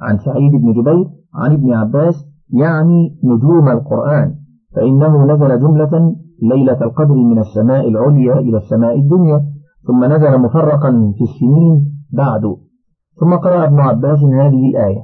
عن 0.00 0.18
سعيد 0.18 0.52
بن 0.52 0.72
جبير 0.72 1.10
عن 1.34 1.52
ابن 1.52 1.72
عباس 1.72 2.26
يعني 2.52 3.18
نجوم 3.24 3.68
القرآن 3.68 4.34
فإنه 4.76 5.24
نزل 5.24 5.60
جملة 5.60 6.16
ليلة 6.42 6.78
القدر 6.82 7.14
من 7.14 7.38
السماء 7.38 7.88
العليا 7.88 8.38
إلى 8.38 8.56
السماء 8.56 8.98
الدنيا 8.98 9.44
ثم 9.86 10.04
نزل 10.04 10.38
مفرقا 10.38 11.12
في 11.16 11.24
السنين 11.24 11.92
بعد. 12.12 12.56
ثم 13.20 13.34
قرأ 13.34 13.64
ابن 13.64 13.80
عباس 13.80 14.18
هذه 14.22 14.70
الآية. 14.70 15.02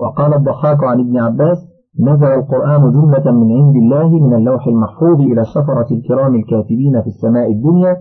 وقال 0.00 0.34
الضحاك 0.34 0.84
عن 0.84 1.00
ابن 1.00 1.18
عباس 1.18 1.58
نزل 2.00 2.26
القرآن 2.26 2.90
جملة 2.90 3.32
من 3.32 3.52
عند 3.52 3.76
الله 3.76 4.08
من 4.08 4.34
اللوح 4.34 4.66
المحفوظ 4.66 5.20
إلى 5.20 5.40
السفرة 5.40 5.86
الكرام 5.90 6.34
الكاتبين 6.34 7.00
في 7.00 7.06
السماء 7.06 7.52
الدنيا. 7.52 7.96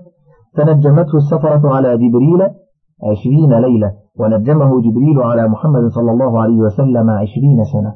فنجمته 0.58 1.18
السفرة 1.18 1.76
على 1.76 1.98
جبريل 1.98 2.42
عشرين 3.04 3.54
ليلة 3.54 3.94
ونجمه 4.20 4.82
جبريل 4.82 5.20
على 5.22 5.48
محمد 5.48 5.88
صلى 5.88 6.12
الله 6.12 6.42
عليه 6.42 6.58
وسلم 6.58 7.10
عشرين 7.10 7.64
سنة. 7.74 7.94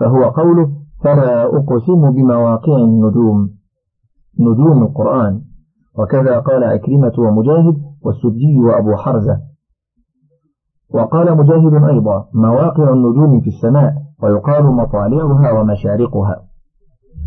فهو 0.00 0.24
قوله 0.24 0.68
فلا 1.04 1.44
أقسم 1.44 2.10
بمواقع 2.10 2.76
النجوم. 2.76 3.61
نجوم 4.40 4.82
القرآن. 4.82 5.40
وكذا 5.98 6.38
قال 6.38 6.64
أكرمة 6.64 7.12
ومجاهد 7.18 7.76
والسدي 8.04 8.60
وأبو 8.60 8.96
حرزة. 8.96 9.40
وقال 10.94 11.36
مجاهد 11.36 11.84
أيضا 11.84 12.24
مواقع 12.34 12.92
النجوم 12.92 13.40
في 13.40 13.46
السماء 13.46 13.94
ويقال 14.22 14.66
مطالعها 14.66 15.52
ومشارقها. 15.52 16.36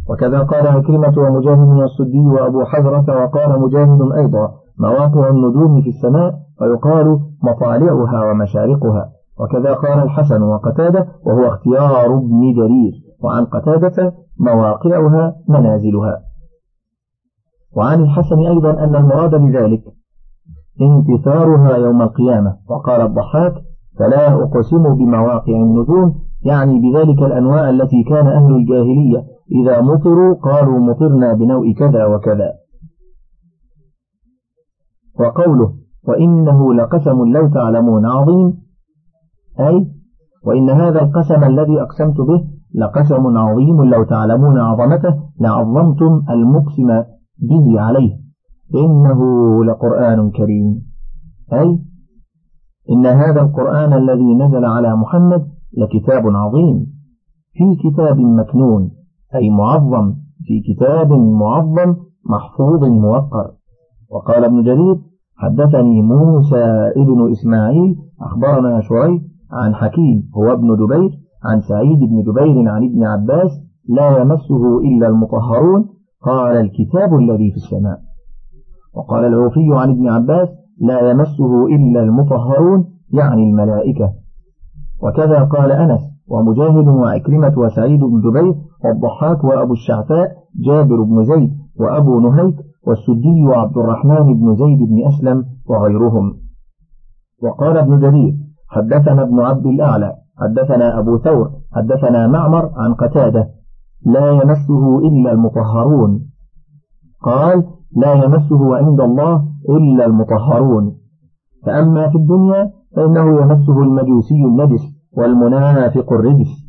وكذا 0.10 0.40
قال 0.40 0.68
أكرمة 0.68 1.14
ومجاهد 1.18 1.68
والسدي 1.68 2.20
وأبو 2.20 2.64
حزرة 2.64 3.24
وقال 3.24 3.62
مجاهد 3.62 4.12
أيضا 4.18 4.52
مواقع 4.80 5.30
النجوم 5.30 5.82
في 5.82 5.90
السماء 5.90 6.34
ويقال 6.62 7.20
مطالعها 7.44 8.32
ومشارقها. 8.32 9.10
وكذا 9.40 9.74
قال 9.74 10.00
الحسن 10.04 10.42
وقتادة 10.42 11.08
وهو 11.26 11.48
اختيار 11.48 12.06
ابن 12.06 12.54
جرير. 12.54 12.94
وعن 13.24 13.46
قتادة 13.46 14.14
مواقعها 14.40 15.36
منازلها. 15.50 16.25
وعن 17.76 18.04
الحسن 18.04 18.40
أيضا 18.40 18.84
أن 18.84 18.96
المراد 18.96 19.36
بذلك 19.36 19.84
انتصارها 20.82 21.78
يوم 21.78 22.02
القيامة. 22.02 22.58
وقال 22.70 23.02
الضحاك 23.02 23.54
فلا 24.00 24.34
أقسم 24.34 24.96
بمواقع 24.96 25.54
النجوم 25.54 26.16
يعني 26.42 26.80
بذلك 26.80 27.20
الأنواع 27.20 27.70
التي 27.70 28.04
كان 28.04 28.28
أهل 28.28 28.56
الجاهلية 28.56 29.24
إذا 29.62 29.82
مطروا 29.82 30.36
قالوا 30.36 30.80
مطرنا 30.80 31.34
بنوء 31.34 31.74
كذا 31.74 32.06
وكذا. 32.06 32.54
وقوله 35.20 35.74
وإنه 36.08 36.74
لقسم 36.74 37.26
لو 37.26 37.48
تعلمون 37.48 38.06
عظيم 38.06 38.54
أي 39.60 39.88
وإن 40.46 40.70
هذا 40.70 41.02
القسم 41.02 41.44
الذي 41.44 41.82
أقسمت 41.82 42.18
به 42.18 42.48
لقسم 42.76 43.38
عظيم 43.38 43.84
لو 43.84 44.04
تعلمون 44.04 44.60
عظمته 44.60 45.16
لعظمتم 45.40 46.24
المقسم 46.30 47.04
به 47.40 47.82
عليه. 47.82 48.18
إنه 48.76 49.20
لقرآن 49.66 50.32
كريم. 50.32 50.86
أي 51.54 51.80
إن 52.92 53.06
هذا 53.06 53.42
القرآن 53.42 53.94
الذي 53.94 54.36
نزل 54.36 54.66
على 54.66 54.96
محمد 54.96 55.48
لكتاب 55.78 56.28
عظيم. 56.28 56.86
في 57.54 57.90
كتاب 57.90 58.20
مكنون 58.20 58.92
أي 59.36 59.50
معظم 59.50 60.14
في 60.46 60.74
كتاب 60.74 61.12
معظم 61.12 61.96
محفوظ 62.30 62.84
موقر. 62.84 63.52
وقال 64.10 64.44
ابن 64.44 64.64
جرير 64.64 64.98
حدثني 65.38 66.02
موسى 66.02 66.92
ابن 66.96 67.32
إسماعيل 67.32 67.96
أخبرنا 68.22 68.82
شريح 68.82 69.22
عن 69.52 69.76
حكيم 69.76 70.30
هو 70.38 70.54
ابن 70.54 70.76
جبير 70.76 71.20
عن 71.44 71.62
سعيد 71.62 72.00
بن 72.00 72.22
جبير 72.22 72.70
عن 72.70 72.84
ابن 72.84 73.04
عباس 73.04 73.52
لا 73.90 74.18
يمسه 74.18 74.80
إلا 74.80 75.08
المطهرون 75.08 75.90
قال 76.26 76.58
الكتاب 76.58 77.16
الذي 77.16 77.52
في 77.52 77.58
السماء. 77.58 78.00
وقال 78.94 79.26
العوفي 79.26 79.68
عن 79.72 79.90
ابن 79.90 80.10
عباس 80.10 80.50
لا 80.82 81.10
يمسه 81.10 81.66
إلا 81.66 82.04
المطهرون 82.04 82.86
يعني 83.14 83.44
الملائكة. 83.44 84.14
وكذا 85.04 85.44
قال 85.44 85.72
أنس 85.72 86.02
ومجاهد 86.28 86.88
وأكرمة 86.88 87.54
وسعيد 87.58 88.00
بن 88.00 88.22
جبير 88.22 88.56
والضحاك 88.86 89.44
وأبو 89.44 89.74
الشعفاء 89.74 90.32
جابر 90.66 91.04
بن 91.04 91.24
زيد 91.24 91.52
وأبو 91.80 92.20
نهيك 92.20 92.56
والسدي 92.88 93.48
وعبد 93.48 93.78
الرحمن 93.78 94.34
بن 94.40 94.56
زيد 94.56 94.80
بن 94.80 95.08
أسلم 95.08 95.46
وغيرهم. 95.70 96.38
وقال 97.44 97.78
ابن 97.78 98.00
جرير 98.00 98.34
حدثنا 98.70 99.22
ابن 99.24 99.40
عبد 99.40 99.66
الأعلى 99.66 100.16
حدثنا 100.38 101.00
أبو 101.00 101.18
ثور 101.18 101.52
حدثنا 101.74 102.28
معمر 102.28 102.72
عن 102.76 102.94
قتادة 102.94 103.50
لا 104.06 104.32
يمسه 104.32 104.98
إلا 105.00 105.32
المطهرون. 105.32 106.26
قال 107.24 107.64
لا 107.96 108.14
يمسه 108.14 108.76
عند 108.76 109.02
الله 109.02 109.46
إلا 109.70 110.06
المطهرون. 110.06 110.96
فأما 111.66 112.10
في 112.10 112.16
الدنيا 112.18 112.72
فإنه 112.96 113.42
يمسه 113.42 113.84
المجوسي 113.84 114.36
النجس 114.36 114.82
والمنافق 115.18 116.14
الرجس. 116.14 116.66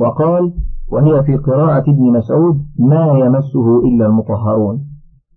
وقال 0.00 0.54
وهي 0.92 1.22
في 1.22 1.36
قراءة 1.36 1.90
ابن 1.90 2.12
مسعود 2.12 2.56
ما 2.78 3.06
يمسه 3.06 3.78
إلا 3.84 4.06
المطهرون. 4.06 4.84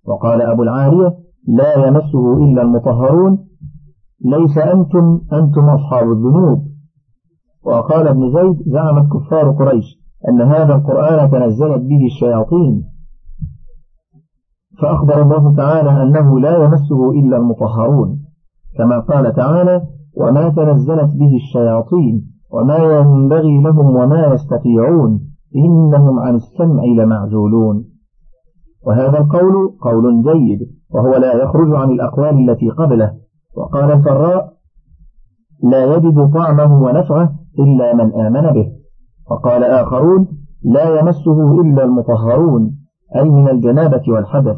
وقال 0.08 0.42
أبو 0.42 0.64
العالية 0.64 1.18
لا 1.48 1.88
يمسه 1.88 2.38
إلا 2.38 2.62
المطهرون. 2.62 3.48
ليس 4.26 4.58
أنتم 4.58 5.22
أنتم 5.34 5.70
أصحاب 5.70 6.12
الذنوب. 6.12 6.66
وقال 7.66 8.08
ابن 8.08 8.32
زيد 8.34 8.64
زعمت 8.74 9.12
كفار 9.14 9.52
قريش. 9.52 10.05
أن 10.30 10.42
هذا 10.42 10.76
القرآن 10.76 11.32
تنزلت 11.32 11.82
به 11.82 12.06
الشياطين. 12.06 12.84
فأخبر 14.82 15.22
الله 15.22 15.56
تعالى 15.56 16.04
أنه 16.04 16.40
لا 16.40 16.64
يمسه 16.64 17.12
إلا 17.12 17.38
المطهرون. 17.38 18.20
كما 18.78 19.00
قال 19.00 19.34
تعالى 19.34 19.82
وما 20.18 20.50
تنزلت 20.50 21.16
به 21.16 21.36
الشياطين 21.36 22.26
وما 22.52 22.78
ينبغي 22.78 23.62
لهم 23.62 23.96
وما 23.96 24.28
يستطيعون. 24.34 25.22
إنهم 25.56 26.20
عن 26.20 26.36
السمع 26.36 26.84
لمعزولون. 26.84 27.86
وهذا 28.88 29.20
القول 29.20 29.78
قول 29.82 30.24
جيد 30.24 30.60
وهو 30.90 31.16
لا 31.16 31.44
يخرج 31.44 31.76
عن 31.76 31.90
الأقوال 31.90 32.50
التي 32.50 32.70
قبله. 32.70 33.14
وقال 33.58 33.92
الفراء 33.92 34.54
لا 35.64 35.96
يجد 35.96 36.32
طعمه 36.34 36.82
ونفعه 36.82 37.36
إلا 37.60 37.96
من 37.96 38.14
آمن 38.14 38.52
به. 38.54 38.85
وقال 39.32 39.64
آخرون 39.64 40.28
لا 40.64 41.00
يمسه 41.00 41.62
إلا 41.62 41.84
المطهرون 41.84 42.72
أي 43.16 43.30
من 43.30 43.50
الجنابة 43.50 44.02
والحدث. 44.08 44.58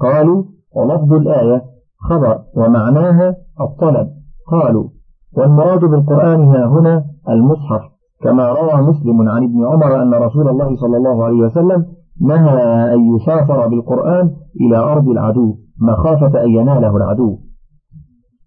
قالوا 0.00 0.44
ولفظ 0.76 1.12
الآية 1.12 1.62
خبر 1.98 2.38
ومعناها 2.56 3.36
الطلب. 3.60 4.08
قالوا 4.52 4.88
والمراد 5.36 5.80
بالقرآن 5.80 6.40
ها 6.40 6.66
هنا 6.66 7.04
المصحف 7.28 7.82
كما 8.22 8.52
روى 8.52 8.82
مسلم 8.82 9.28
عن 9.28 9.44
ابن 9.44 9.66
عمر 9.66 10.02
أن 10.02 10.14
رسول 10.14 10.48
الله 10.48 10.76
صلى 10.76 10.96
الله 10.96 11.24
عليه 11.24 11.36
وسلم 11.36 11.86
نهى 12.20 12.94
أن 12.94 13.16
يسافر 13.16 13.68
بالقرآن 13.68 14.30
إلى 14.60 14.76
أرض 14.76 15.08
العدو 15.08 15.56
مخافة 15.80 16.44
أن 16.44 16.50
يناله 16.50 16.96
العدو. 16.96 17.38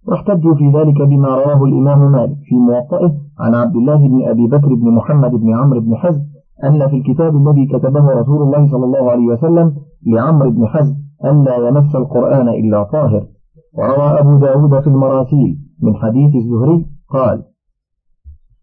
واحتجوا 0.08 0.56
في 0.56 0.72
ذلك 0.72 1.02
بما 1.02 1.28
رواه 1.28 1.64
الإمام 1.64 2.12
مالك 2.12 2.38
في 2.44 2.56
موطئه 2.56 3.14
عن 3.40 3.56
عبد 3.56 3.76
الله 3.76 4.08
بن 4.08 4.30
أبي 4.30 4.48
بكر 4.48 4.74
بن 4.74 4.92
محمد 4.96 5.32
بن 5.32 5.54
عمرو 5.54 5.80
بن 5.80 5.96
حزم 5.96 6.22
أن 6.64 6.88
في 6.88 6.96
الكتاب 6.96 7.36
الذي 7.36 7.68
كتبه 7.68 8.06
رسول 8.22 8.42
الله 8.42 8.72
صلى 8.72 8.86
الله 8.86 9.12
عليه 9.12 9.28
وسلم 9.28 9.76
لعمرو 10.08 10.52
بن 10.52 10.68
حزم 10.68 10.96
أن 11.26 11.44
لا 11.44 11.68
يمس 11.68 11.96
القرآن 11.96 12.50
إلا 12.50 12.84
طاهر. 12.84 13.28
وروى 13.74 14.20
أبو 14.20 14.38
داود 14.38 14.80
في 14.80 14.88
المراسيل 14.88 15.60
من 15.82 15.96
حديث 15.96 16.36
الزهري 16.36 16.86
قال 17.10 17.44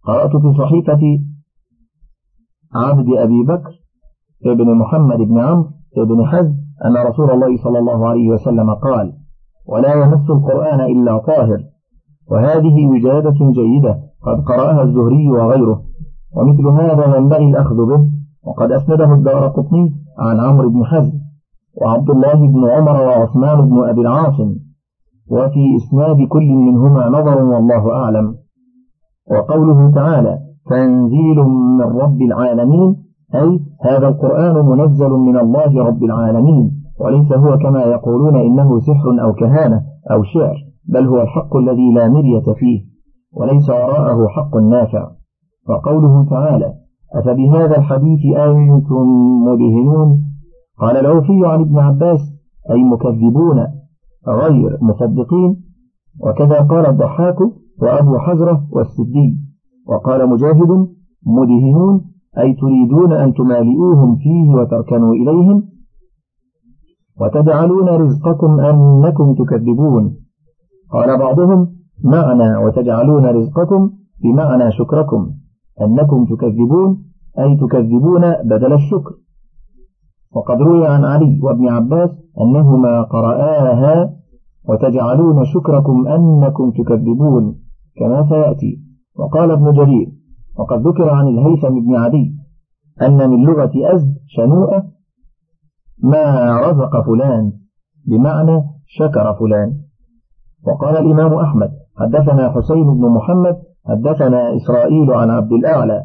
قرأت 0.05 0.37
في 0.37 0.53
صحيفة 0.59 1.01
عبد 2.75 3.09
أبي 3.09 3.43
بكر 3.43 3.73
ابن 4.47 4.75
محمد 4.75 5.19
بن 5.19 5.39
عمرو 5.39 5.71
بن 5.97 6.27
حزم 6.27 6.55
أن 6.85 6.97
رسول 6.97 7.31
الله 7.31 7.57
صلى 7.57 7.79
الله 7.79 8.09
عليه 8.09 8.29
وسلم 8.29 8.75
قال 8.75 9.13
ولا 9.67 9.95
يمس 9.95 10.31
القرآن 10.31 10.81
إلا 10.81 11.19
طاهر. 11.19 11.63
وهذه 12.31 12.87
وجادة 12.87 13.53
جيدة 13.53 14.06
قد 14.27 14.41
قرأها 14.41 14.83
الزهري 14.83 15.29
وغيره 15.29 15.83
ومثل 16.37 16.67
هذا 16.67 17.17
ينبغي 17.17 17.49
الأخذ 17.49 17.77
به 17.77 18.01
وقد 18.47 18.73
أسنده 18.73 19.15
الدار 19.15 19.49
قطني 19.49 19.93
عن 20.19 20.41
عمرو 20.41 20.71
بن 20.71 20.85
حزم 20.85 21.13
وعبد 21.83 22.11
الله 22.11 22.35
بن 22.35 22.71
عمر 22.71 23.03
وعثمان 23.07 23.69
بن 23.69 23.89
أبي 23.89 24.01
العاصم 24.01 24.55
وفي 25.31 25.77
إسناد 25.77 26.17
كل 26.29 26.49
منهما 26.49 27.09
نظر 27.09 27.45
والله 27.45 27.93
أعلم. 27.93 28.35
وقوله 29.31 29.91
تعالى 29.95 30.39
تنزيل 30.71 31.39
من 31.79 31.83
رب 31.83 32.23
العالمين 32.23 32.97
أي 33.35 33.61
هذا 33.85 34.09
القرآن 34.09 34.67
منزل 34.67 35.11
من 35.11 35.39
الله 35.39 35.85
رب 35.85 36.05
العالمين 36.05 36.83
وليس 37.01 37.33
هو 37.33 37.59
كما 37.59 37.83
يقولون 37.83 38.37
إنه 38.37 38.81
سحر 38.81 39.23
أو 39.23 39.33
كهانة 39.33 39.83
أو 40.11 40.23
شعر 40.23 40.57
بل 40.89 41.07
هو 41.07 41.23
الحق 41.23 41.57
الذي 41.57 41.93
لا 41.95 42.09
مرية 42.09 42.55
فيه. 42.59 42.96
وليس 43.37 43.69
وراءه 43.69 44.27
حق 44.27 44.57
نافع. 44.57 45.11
وقوله 45.69 46.29
تعالى 46.31 46.75
أفبهذا 47.15 47.79
الحديث 47.79 48.37
أنتم 48.37 49.07
مدهنون؟ 49.49 50.23
قال 50.79 50.97
العوفي 50.97 51.41
عن 51.45 51.61
ابن 51.61 51.79
عباس 51.79 52.21
أي 52.71 52.85
مكذبون 52.85 53.67
غير 54.29 54.79
مصدقين. 54.83 55.57
وكذا 56.21 56.61
قال 56.61 56.87
الضحاك 56.87 57.39
وأبو 57.83 58.19
حزرة 58.19 58.67
والسدي. 58.73 59.39
وقال 59.89 60.29
مجاهد 60.29 60.71
مدهنون 61.27 62.05
أي 62.39 62.55
تريدون 62.55 63.13
أن 63.13 63.35
تمالئوهم 63.35 64.17
فيه 64.17 64.51
وتركنوا 64.55 65.15
إليهم؟ 65.15 65.69
وتجعلون 67.21 67.89
رزقكم 67.89 68.61
أنكم 68.61 69.35
تكذبون. 69.35 70.17
قال 70.93 71.19
بعضهم 71.19 71.77
معنى 72.05 72.57
وتجعلون 72.57 73.27
رزقكم 73.27 73.91
بمعنى 74.23 74.73
شكركم 74.73 75.31
أنكم 75.81 76.25
تكذبون 76.25 77.03
أي 77.39 77.57
تكذبون 77.57 78.23
بدل 78.45 78.73
الشكر. 78.73 79.15
وقد 80.33 80.63
روي 80.63 80.87
عن 80.87 81.05
علي 81.05 81.41
وابن 81.43 81.69
عباس 81.69 82.11
أنهما 82.41 83.03
قرآها 83.03 84.17
وتجعلون 84.69 85.45
شكركم 85.45 86.07
أنكم 86.09 86.71
تكذبون 86.71 87.59
كما 87.97 88.29
سيأتي. 88.29 88.87
وقال 89.19 89.51
ابن 89.51 89.73
جرير 89.73 90.13
وقد 90.59 90.87
ذكر 90.87 91.11
عن 91.11 91.29
الهيثم 91.29 91.81
بن 91.81 91.95
عدي 91.95 92.37
أن 93.03 93.31
من 93.31 93.45
لغة 93.45 93.73
أزد 93.95 94.15
شنوءة 94.27 94.87
ما 96.03 96.57
رزق 96.61 97.07
فلان 97.07 97.53
بمعنى 98.07 98.63
شكر 98.87 99.35
فلان 99.35 99.81
وقال 100.67 100.97
الإمام 100.97 101.35
أحمد 101.35 101.73
حدثنا 102.01 102.51
حسين 102.51 102.85
بن 102.85 103.09
محمد 103.09 103.57
حدثنا 103.89 104.57
إسرائيل 104.57 105.13
عن 105.13 105.31
عبد 105.31 105.53
الأعلى 105.53 106.03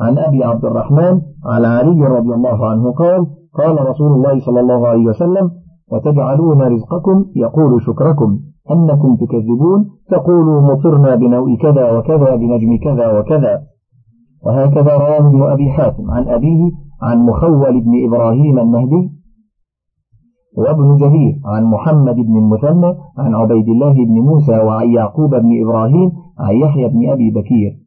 عن 0.00 0.18
أبي 0.18 0.44
عبد 0.44 0.64
الرحمن 0.64 1.20
على 1.46 1.66
علي 1.66 2.06
رضي 2.06 2.32
الله 2.34 2.66
عنه 2.70 2.92
قال 2.92 3.26
قال 3.54 3.88
رسول 3.88 4.12
الله 4.12 4.40
صلى 4.40 4.60
الله 4.60 4.88
عليه 4.88 5.06
وسلم 5.06 5.50
وتجعلون 5.92 6.62
رزقكم 6.62 7.24
يقول 7.36 7.82
شكركم 7.82 8.38
أنكم 8.70 9.16
تكذبون 9.16 9.90
تقولوا 10.10 10.60
مطرنا 10.60 11.14
بنوء 11.14 11.56
كذا 11.56 11.98
وكذا 11.98 12.34
بنجم 12.36 12.78
كذا 12.84 13.18
وكذا. 13.18 13.62
وهكذا 14.46 14.96
رواه 14.96 15.28
ابن 15.28 15.42
أبي 15.42 15.70
حاتم 15.70 16.10
عن 16.10 16.28
أبيه 16.28 16.70
عن 17.02 17.18
مخول 17.18 17.80
بن 17.80 18.06
إبراهيم 18.06 18.58
النهدي 18.58 19.15
وابن 20.56 20.96
جرير 20.96 21.40
عن 21.44 21.64
محمد 21.64 22.14
بن 22.14 22.36
المثنى 22.36 22.94
عن 23.18 23.34
عبيد 23.34 23.68
الله 23.68 23.92
بن 23.92 24.12
موسى 24.12 24.52
وعن 24.52 24.90
يعقوب 24.90 25.30
بن 25.30 25.62
إبراهيم 25.62 26.12
عن 26.38 26.56
يحيى 26.56 26.88
بن 26.88 27.10
أبي 27.10 27.30
بكير. 27.30 27.78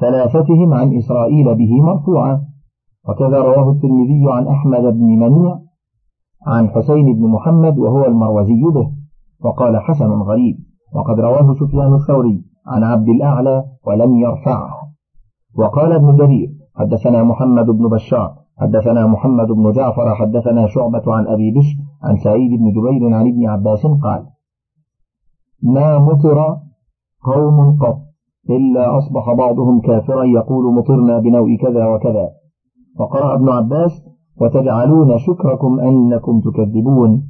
ثلاثتهم 0.00 0.74
عن 0.74 0.96
إسرائيل 0.96 1.54
به 1.54 1.82
مرفوعا 1.82 2.40
وكذا 3.08 3.38
رواه 3.38 3.70
الترمذي 3.70 4.24
عن 4.28 4.46
أحمد 4.46 4.82
بن 4.82 5.04
منيع 5.04 5.58
عن 6.46 6.68
حسين 6.68 7.14
بن 7.14 7.26
محمد 7.28 7.78
وهو 7.78 8.04
المروزي 8.04 8.62
به. 8.74 8.90
وقال 9.44 9.78
حسن 9.78 10.10
غريب. 10.10 10.56
وقد 10.94 11.20
رواه 11.20 11.54
سفيان 11.54 11.94
الثوري 11.94 12.44
عن 12.66 12.84
عبد 12.84 13.08
الأعلى 13.08 13.64
ولم 13.86 14.16
يرفعه. 14.16 14.70
وقال 15.58 15.92
ابن 15.92 16.16
جرير 16.16 16.48
حدثنا 16.76 17.22
محمد 17.22 17.66
بن 17.66 17.88
بشار 17.88 18.43
حدثنا 18.56 19.06
محمد 19.06 19.46
بن 19.46 19.72
جعفر 19.72 20.14
حدثنا 20.14 20.66
شعبة 20.66 21.02
عن 21.06 21.26
أبي 21.26 21.50
بشر 21.50 21.76
عن 22.02 22.16
سعيد 22.16 22.50
بن 22.50 22.70
جبير 22.70 23.14
عن 23.14 23.28
ابن 23.28 23.46
عباس 23.46 23.86
قال 23.86 24.26
ما 25.62 25.98
مطر 25.98 26.56
قوم 27.24 27.78
قط 27.78 27.98
إلا 28.50 28.98
أصبح 28.98 29.32
بعضهم 29.32 29.80
كافرا 29.80 30.24
يقول 30.24 30.74
مطرنا 30.74 31.18
بنوء 31.18 31.56
كذا 31.56 31.86
وكذا. 31.86 32.28
وقرأ 33.00 33.34
ابن 33.34 33.48
عباس 33.48 34.04
وتجعلون 34.40 35.18
شكركم 35.18 35.80
أنكم 35.80 36.40
تكذبون 36.40 37.22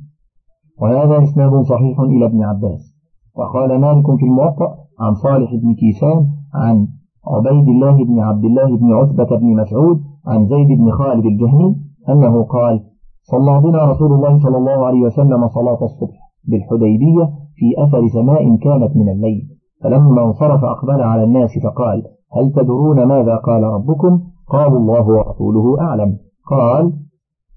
وهذا 0.81 1.23
إسناد 1.23 1.63
صحيح 1.63 2.01
إلى 2.01 2.27
ابن 2.27 2.43
عباس. 2.43 2.95
وقال 3.37 3.81
مالك 3.81 4.07
في 4.19 4.25
الموطأ 4.25 4.77
عن 5.01 5.15
صالح 5.15 5.55
بن 5.55 5.75
كيسان 5.75 6.27
عن 6.55 6.89
عبيد 7.27 7.69
الله 7.69 8.05
بن 8.05 8.21
عبد 8.21 8.45
الله 8.45 8.77
بن 8.77 8.93
عتبة 8.93 9.37
بن 9.37 9.57
مسعود 9.57 10.14
عن 10.27 10.47
زيد 10.47 10.79
بن 10.79 10.91
خالد 10.91 11.25
الجهني 11.27 11.77
أنه 12.09 12.45
قال 12.45 12.81
صلى 13.23 13.61
بنا 13.61 13.85
رسول 13.85 14.13
الله 14.13 14.39
صلى 14.39 14.57
الله 14.57 14.87
عليه 14.87 15.01
وسلم 15.01 15.49
صلاة 15.49 15.79
الصبح 15.83 16.19
بالحديبية 16.49 17.25
في 17.57 17.83
أثر 17.85 18.09
سماء 18.09 18.57
كانت 18.57 18.97
من 18.97 19.09
الليل. 19.09 19.49
فلما 19.83 20.25
انصرف 20.25 20.65
أقبل 20.65 21.01
على 21.03 21.25
الناس 21.25 21.51
فقال 21.65 22.03
هل 22.33 22.53
تدرون 22.53 23.05
ماذا 23.05 23.37
قال 23.37 23.63
ربكم؟ 23.63 24.21
قالوا 24.49 24.79
الله 24.79 25.09
ورسوله 25.09 25.81
أعلم. 25.81 26.19
قال 26.51 26.93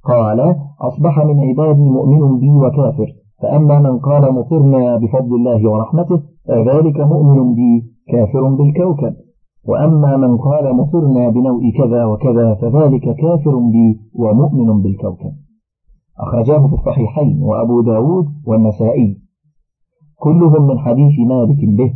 قال 0.03 0.55
أصبح 0.81 1.25
من 1.25 1.39
عبادي 1.39 1.89
مؤمن 1.89 2.39
بي 2.39 2.51
وكافر 2.51 3.07
فأما 3.41 3.79
من 3.79 3.99
قال 3.99 4.33
مطرنا 4.33 4.97
بفضل 4.97 5.35
الله 5.35 5.71
ورحمته 5.71 6.21
فذلك 6.47 6.99
مؤمن 6.99 7.53
بي 7.53 7.83
كافر 8.11 8.43
بالكوكب. 8.43 9.13
وأما 9.67 10.17
من 10.17 10.37
قال 10.37 10.75
مطرنا 10.75 11.29
بنوء 11.29 11.71
كذا 11.77 12.05
وكذا 12.05 12.55
فذلك 12.55 13.15
كافر 13.15 13.55
بي 13.57 13.99
ومؤمن 14.13 14.81
بالكوكب. 14.81 15.33
أخرجاه 16.19 16.67
في 16.67 16.73
الصحيحين 16.73 17.41
وأبو 17.41 17.81
داود 17.81 18.25
والنسائي. 18.45 19.21
كلهم 20.15 20.67
من 20.67 20.79
حديث 20.79 21.19
مالك 21.27 21.77
به. 21.77 21.93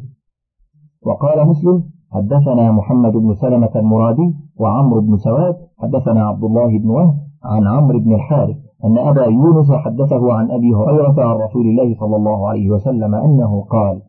وقال 1.06 1.48
مسلم 1.48 1.84
حدثنا 2.12 2.72
محمد 2.72 3.12
بن 3.12 3.34
سلمة 3.34 3.72
المرادي 3.76 4.36
وعمرو 4.60 5.02
بن 5.02 5.18
سواد 5.18 5.56
حدثنا 5.78 6.28
عبد 6.28 6.44
الله 6.44 6.80
بن 6.80 6.90
وهب 6.90 7.14
عن 7.44 7.68
عمرو 7.68 8.00
بن 8.00 8.16
الحارث 8.16 8.58
أن 8.86 8.98
أبا 8.98 9.26
يونس 9.26 9.72
حدثه 9.72 10.34
عن 10.34 10.52
أبي 10.52 10.74
هريرة 10.74 11.16
عن 11.18 11.36
رسول 11.36 11.66
الله 11.66 11.96
صلى 12.00 12.16
الله 12.16 12.50
عليه 12.50 12.70
وسلم 12.70 13.16
أنه 13.16 13.62
قال 13.62 14.02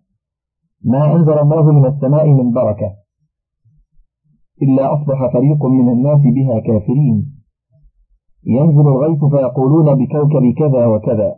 ما 0.84 1.16
أنزل 1.16 1.38
الله 1.38 1.72
من 1.72 1.86
السماء 1.86 2.28
من 2.28 2.52
بركة 2.52 3.01
إلا 4.62 4.94
أصبح 4.94 5.32
فريق 5.32 5.66
من 5.66 5.88
الناس 5.88 6.20
بها 6.20 6.60
كافرين. 6.60 7.32
ينزل 8.46 8.88
الغيث 8.88 9.24
فيقولون 9.24 9.94
بكوكب 9.94 10.54
كذا 10.58 10.86
وكذا. 10.86 11.34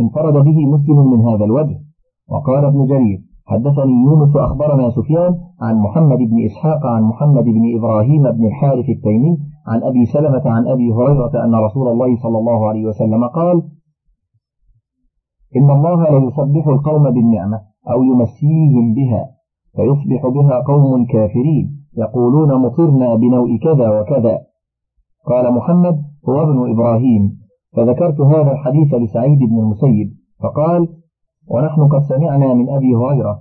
انفرد 0.00 0.44
به 0.44 0.66
مسلم 0.66 1.10
من 1.10 1.20
هذا 1.28 1.44
الوجه. 1.44 1.80
وقال 2.28 2.64
ابن 2.64 2.86
جرير 2.86 3.20
حدثني 3.46 3.92
يونس 4.04 4.36
أخبرنا 4.36 4.90
سفيان 4.90 5.34
عن 5.60 5.76
محمد 5.76 6.18
بن 6.18 6.44
إسحاق 6.44 6.86
عن 6.86 7.02
محمد 7.02 7.44
بن 7.44 7.76
إبراهيم 7.78 8.22
بن 8.22 8.46
الحارث 8.46 8.88
التيمي 8.88 9.38
عن 9.66 9.82
أبي 9.82 10.06
سلمة 10.06 10.42
عن 10.46 10.68
أبي 10.68 10.92
هريرة 10.92 11.44
أن 11.44 11.54
رسول 11.54 11.88
الله 11.88 12.16
صلى 12.16 12.38
الله 12.38 12.68
عليه 12.68 12.86
وسلم 12.86 13.26
قال 13.26 13.62
إن 15.56 15.70
الله 15.70 16.18
ليصبح 16.18 16.68
القوم 16.68 17.10
بالنعمة 17.10 17.60
أو 17.90 18.02
يمسيهم 18.02 18.94
بها 18.94 19.30
فيصبح 19.76 20.26
بها 20.26 20.60
قوم 20.60 21.06
كافرين. 21.06 21.81
يقولون 21.96 22.62
مطرنا 22.62 23.14
بنوء 23.14 23.58
كذا 23.58 24.00
وكذا. 24.00 24.38
قال 25.26 25.54
محمد 25.54 26.02
هو 26.28 26.42
ابن 26.42 26.70
إبراهيم. 26.70 27.38
فذكرت 27.76 28.20
هذا 28.20 28.52
الحديث 28.52 28.94
لسعيد 28.94 29.38
بن 29.38 29.58
المسيب. 29.58 30.10
فقال 30.42 30.88
ونحن 31.50 31.88
قد 31.88 32.00
سمعنا 32.00 32.54
من 32.54 32.68
أبي 32.68 32.94
هريرة 32.94 33.38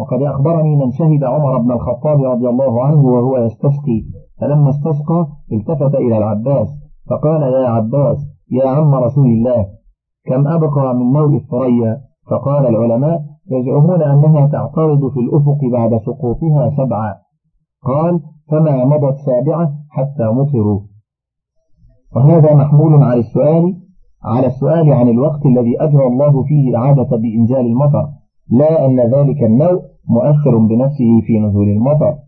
وقد 0.00 0.22
أخبرني 0.22 0.76
من 0.76 0.90
شهد 0.90 1.24
عمر 1.24 1.58
بن 1.58 1.72
الخطاب 1.72 2.22
رضي 2.22 2.48
الله 2.48 2.84
عنه 2.84 3.00
وهو 3.00 3.36
يستسقي. 3.36 4.02
فلما 4.40 4.70
استسقى 4.70 5.26
التفت 5.52 5.94
إلى 5.94 6.18
العباس. 6.18 6.68
فقال 7.10 7.42
يا 7.42 7.68
عباس 7.68 8.18
يا 8.52 8.68
عم 8.68 8.94
رسول 8.94 9.26
الله 9.26 9.66
كم 10.26 10.48
أبقى 10.48 10.94
من 10.94 11.12
نوء 11.12 11.36
الثريا؟ 11.36 12.00
فقال 12.30 12.66
العلماء 12.66 13.22
يزعمون 13.50 14.02
أنها 14.02 14.46
تعترض 14.46 15.10
في 15.10 15.20
الأفق 15.20 15.58
بعد 15.72 15.96
سقوطها 15.96 16.70
سبعا. 16.76 17.14
قال 17.82 18.20
فما 18.50 18.84
مضت 18.84 19.16
سابعة 19.26 19.72
حتى 19.90 20.24
مطروا. 20.24 20.80
وهذا 22.16 22.54
محمول 22.54 23.02
على 23.02 23.20
السؤال 23.20 23.76
على 24.24 24.46
السؤال 24.46 24.92
عن 24.92 25.08
الوقت 25.08 25.46
الذي 25.46 25.82
أجرى 25.82 26.06
الله 26.06 26.42
فيه 26.42 26.70
العادة 26.70 27.16
بإنزال 27.16 27.66
المطر 27.66 28.08
لا 28.50 28.86
أن 28.86 29.00
ذلك 29.00 29.42
النوع 29.42 29.82
مؤثر 30.08 30.58
بنفسه 30.58 31.20
في 31.26 31.38
نزول 31.38 31.68
المطر. 31.68 32.18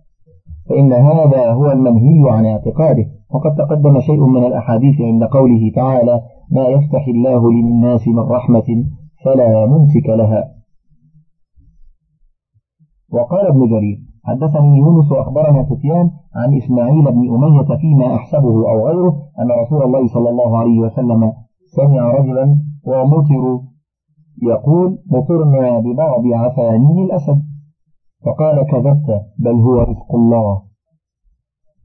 فإن 0.68 0.92
هذا 0.92 1.52
هو 1.52 1.72
المنهي 1.72 2.30
عن 2.30 2.46
اعتقاده. 2.46 3.06
وقد 3.30 3.54
تقدم 3.54 4.00
شيء 4.00 4.26
من 4.26 4.44
الأحاديث 4.44 5.00
عند 5.00 5.24
قوله 5.24 5.72
تعالى 5.74 6.22
ما 6.50 6.66
يفتح 6.66 7.06
الله 7.08 7.52
للناس 7.52 8.08
من 8.08 8.18
رحمة 8.18 8.84
فلا 9.24 9.66
ممسك 9.66 10.08
لها. 10.08 10.54
وقال 13.12 13.46
ابن 13.46 13.68
جرير 13.68 14.11
حدثني 14.24 14.78
يونس 14.78 15.12
أخبرنا 15.12 15.62
سفيان 15.62 16.10
عن 16.34 16.56
إسماعيل 16.56 17.04
بن 17.04 17.34
أمية 17.34 17.76
فيما 17.80 18.14
أحسبه 18.14 18.70
أو 18.70 18.86
غيره 18.86 19.22
أن 19.40 19.50
رسول 19.62 19.82
الله 19.82 20.06
صلى 20.06 20.30
الله 20.30 20.58
عليه 20.58 20.78
وسلم 20.78 21.32
سمع 21.64 22.10
رجلا 22.10 22.58
ومطر 22.86 23.60
يقول 24.42 24.98
مطرنا 25.10 25.78
ببعض 25.78 26.22
عفاني 26.26 27.04
الأسد. 27.04 27.42
فقال 28.24 28.66
كذبت 28.70 29.22
بل 29.38 29.60
هو 29.60 29.78
رزق 29.78 30.14
الله. 30.14 30.62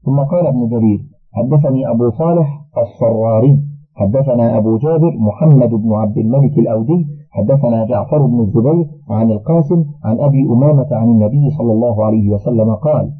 ثم 0.04 0.18
قال 0.20 0.46
ابن 0.46 0.68
جرير 0.68 1.00
حدثني 1.32 1.90
أبو 1.90 2.10
صالح 2.10 2.64
الصراري 2.78 3.62
حدثنا 3.94 4.58
أبو 4.58 4.76
جابر 4.76 5.12
محمد 5.18 5.70
بن 5.70 5.92
عبد 5.92 6.18
الملك 6.18 6.58
الأودي 6.58 7.17
حدثنا 7.38 7.86
جعفر 7.86 8.26
بن 8.26 8.40
الزبير 8.40 8.86
عن 9.10 9.30
القاسم 9.30 9.84
عن 10.04 10.20
أبي 10.20 10.42
أمامة 10.42 10.88
عن 10.92 11.08
النبي 11.08 11.50
صلى 11.58 11.72
الله 11.72 12.04
عليه 12.04 12.30
وسلم 12.30 12.74
قال 12.74 13.12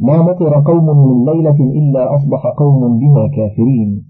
ما 0.00 0.22
مطر 0.22 0.54
قوم 0.60 0.86
من 1.08 1.24
ليلة 1.24 1.56
إلا 1.80 2.14
أصبح 2.14 2.46
قوم 2.46 2.98
بها 2.98 3.28
كافرين. 3.28 4.04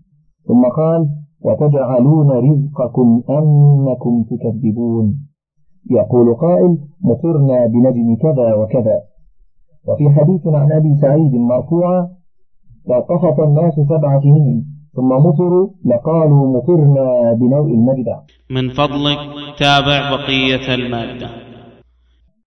ثم 0.48 0.68
قال 0.68 1.08
وتجعلون 1.44 2.30
رزقكم 2.30 3.22
أنكم 3.30 4.24
تكذبون. 4.30 5.18
يقول 5.90 6.34
قائل 6.34 6.78
مطرنا 7.04 7.66
بنجم 7.66 8.16
كذا 8.16 8.54
وكذا. 8.54 9.00
وفي 9.88 10.10
حديث 10.10 10.46
عن 10.46 10.72
أبي 10.72 10.96
سعيد 10.96 11.34
مرفوعا 11.34 12.08
لو 12.88 13.00
قفط 13.00 13.40
الناس 13.40 13.74
سبع 13.74 14.20
سنين. 14.20 14.75
ثم 14.96 15.08
مطروا 15.08 15.68
لقالوا 15.84 16.56
مطرنا 16.56 17.32
بنوء 17.40 17.66
المجدع 17.66 18.18
من 18.50 18.68
فضلك 18.68 19.18
تابع 19.58 20.10
بقية 20.16 20.74
المادة. 20.74 21.45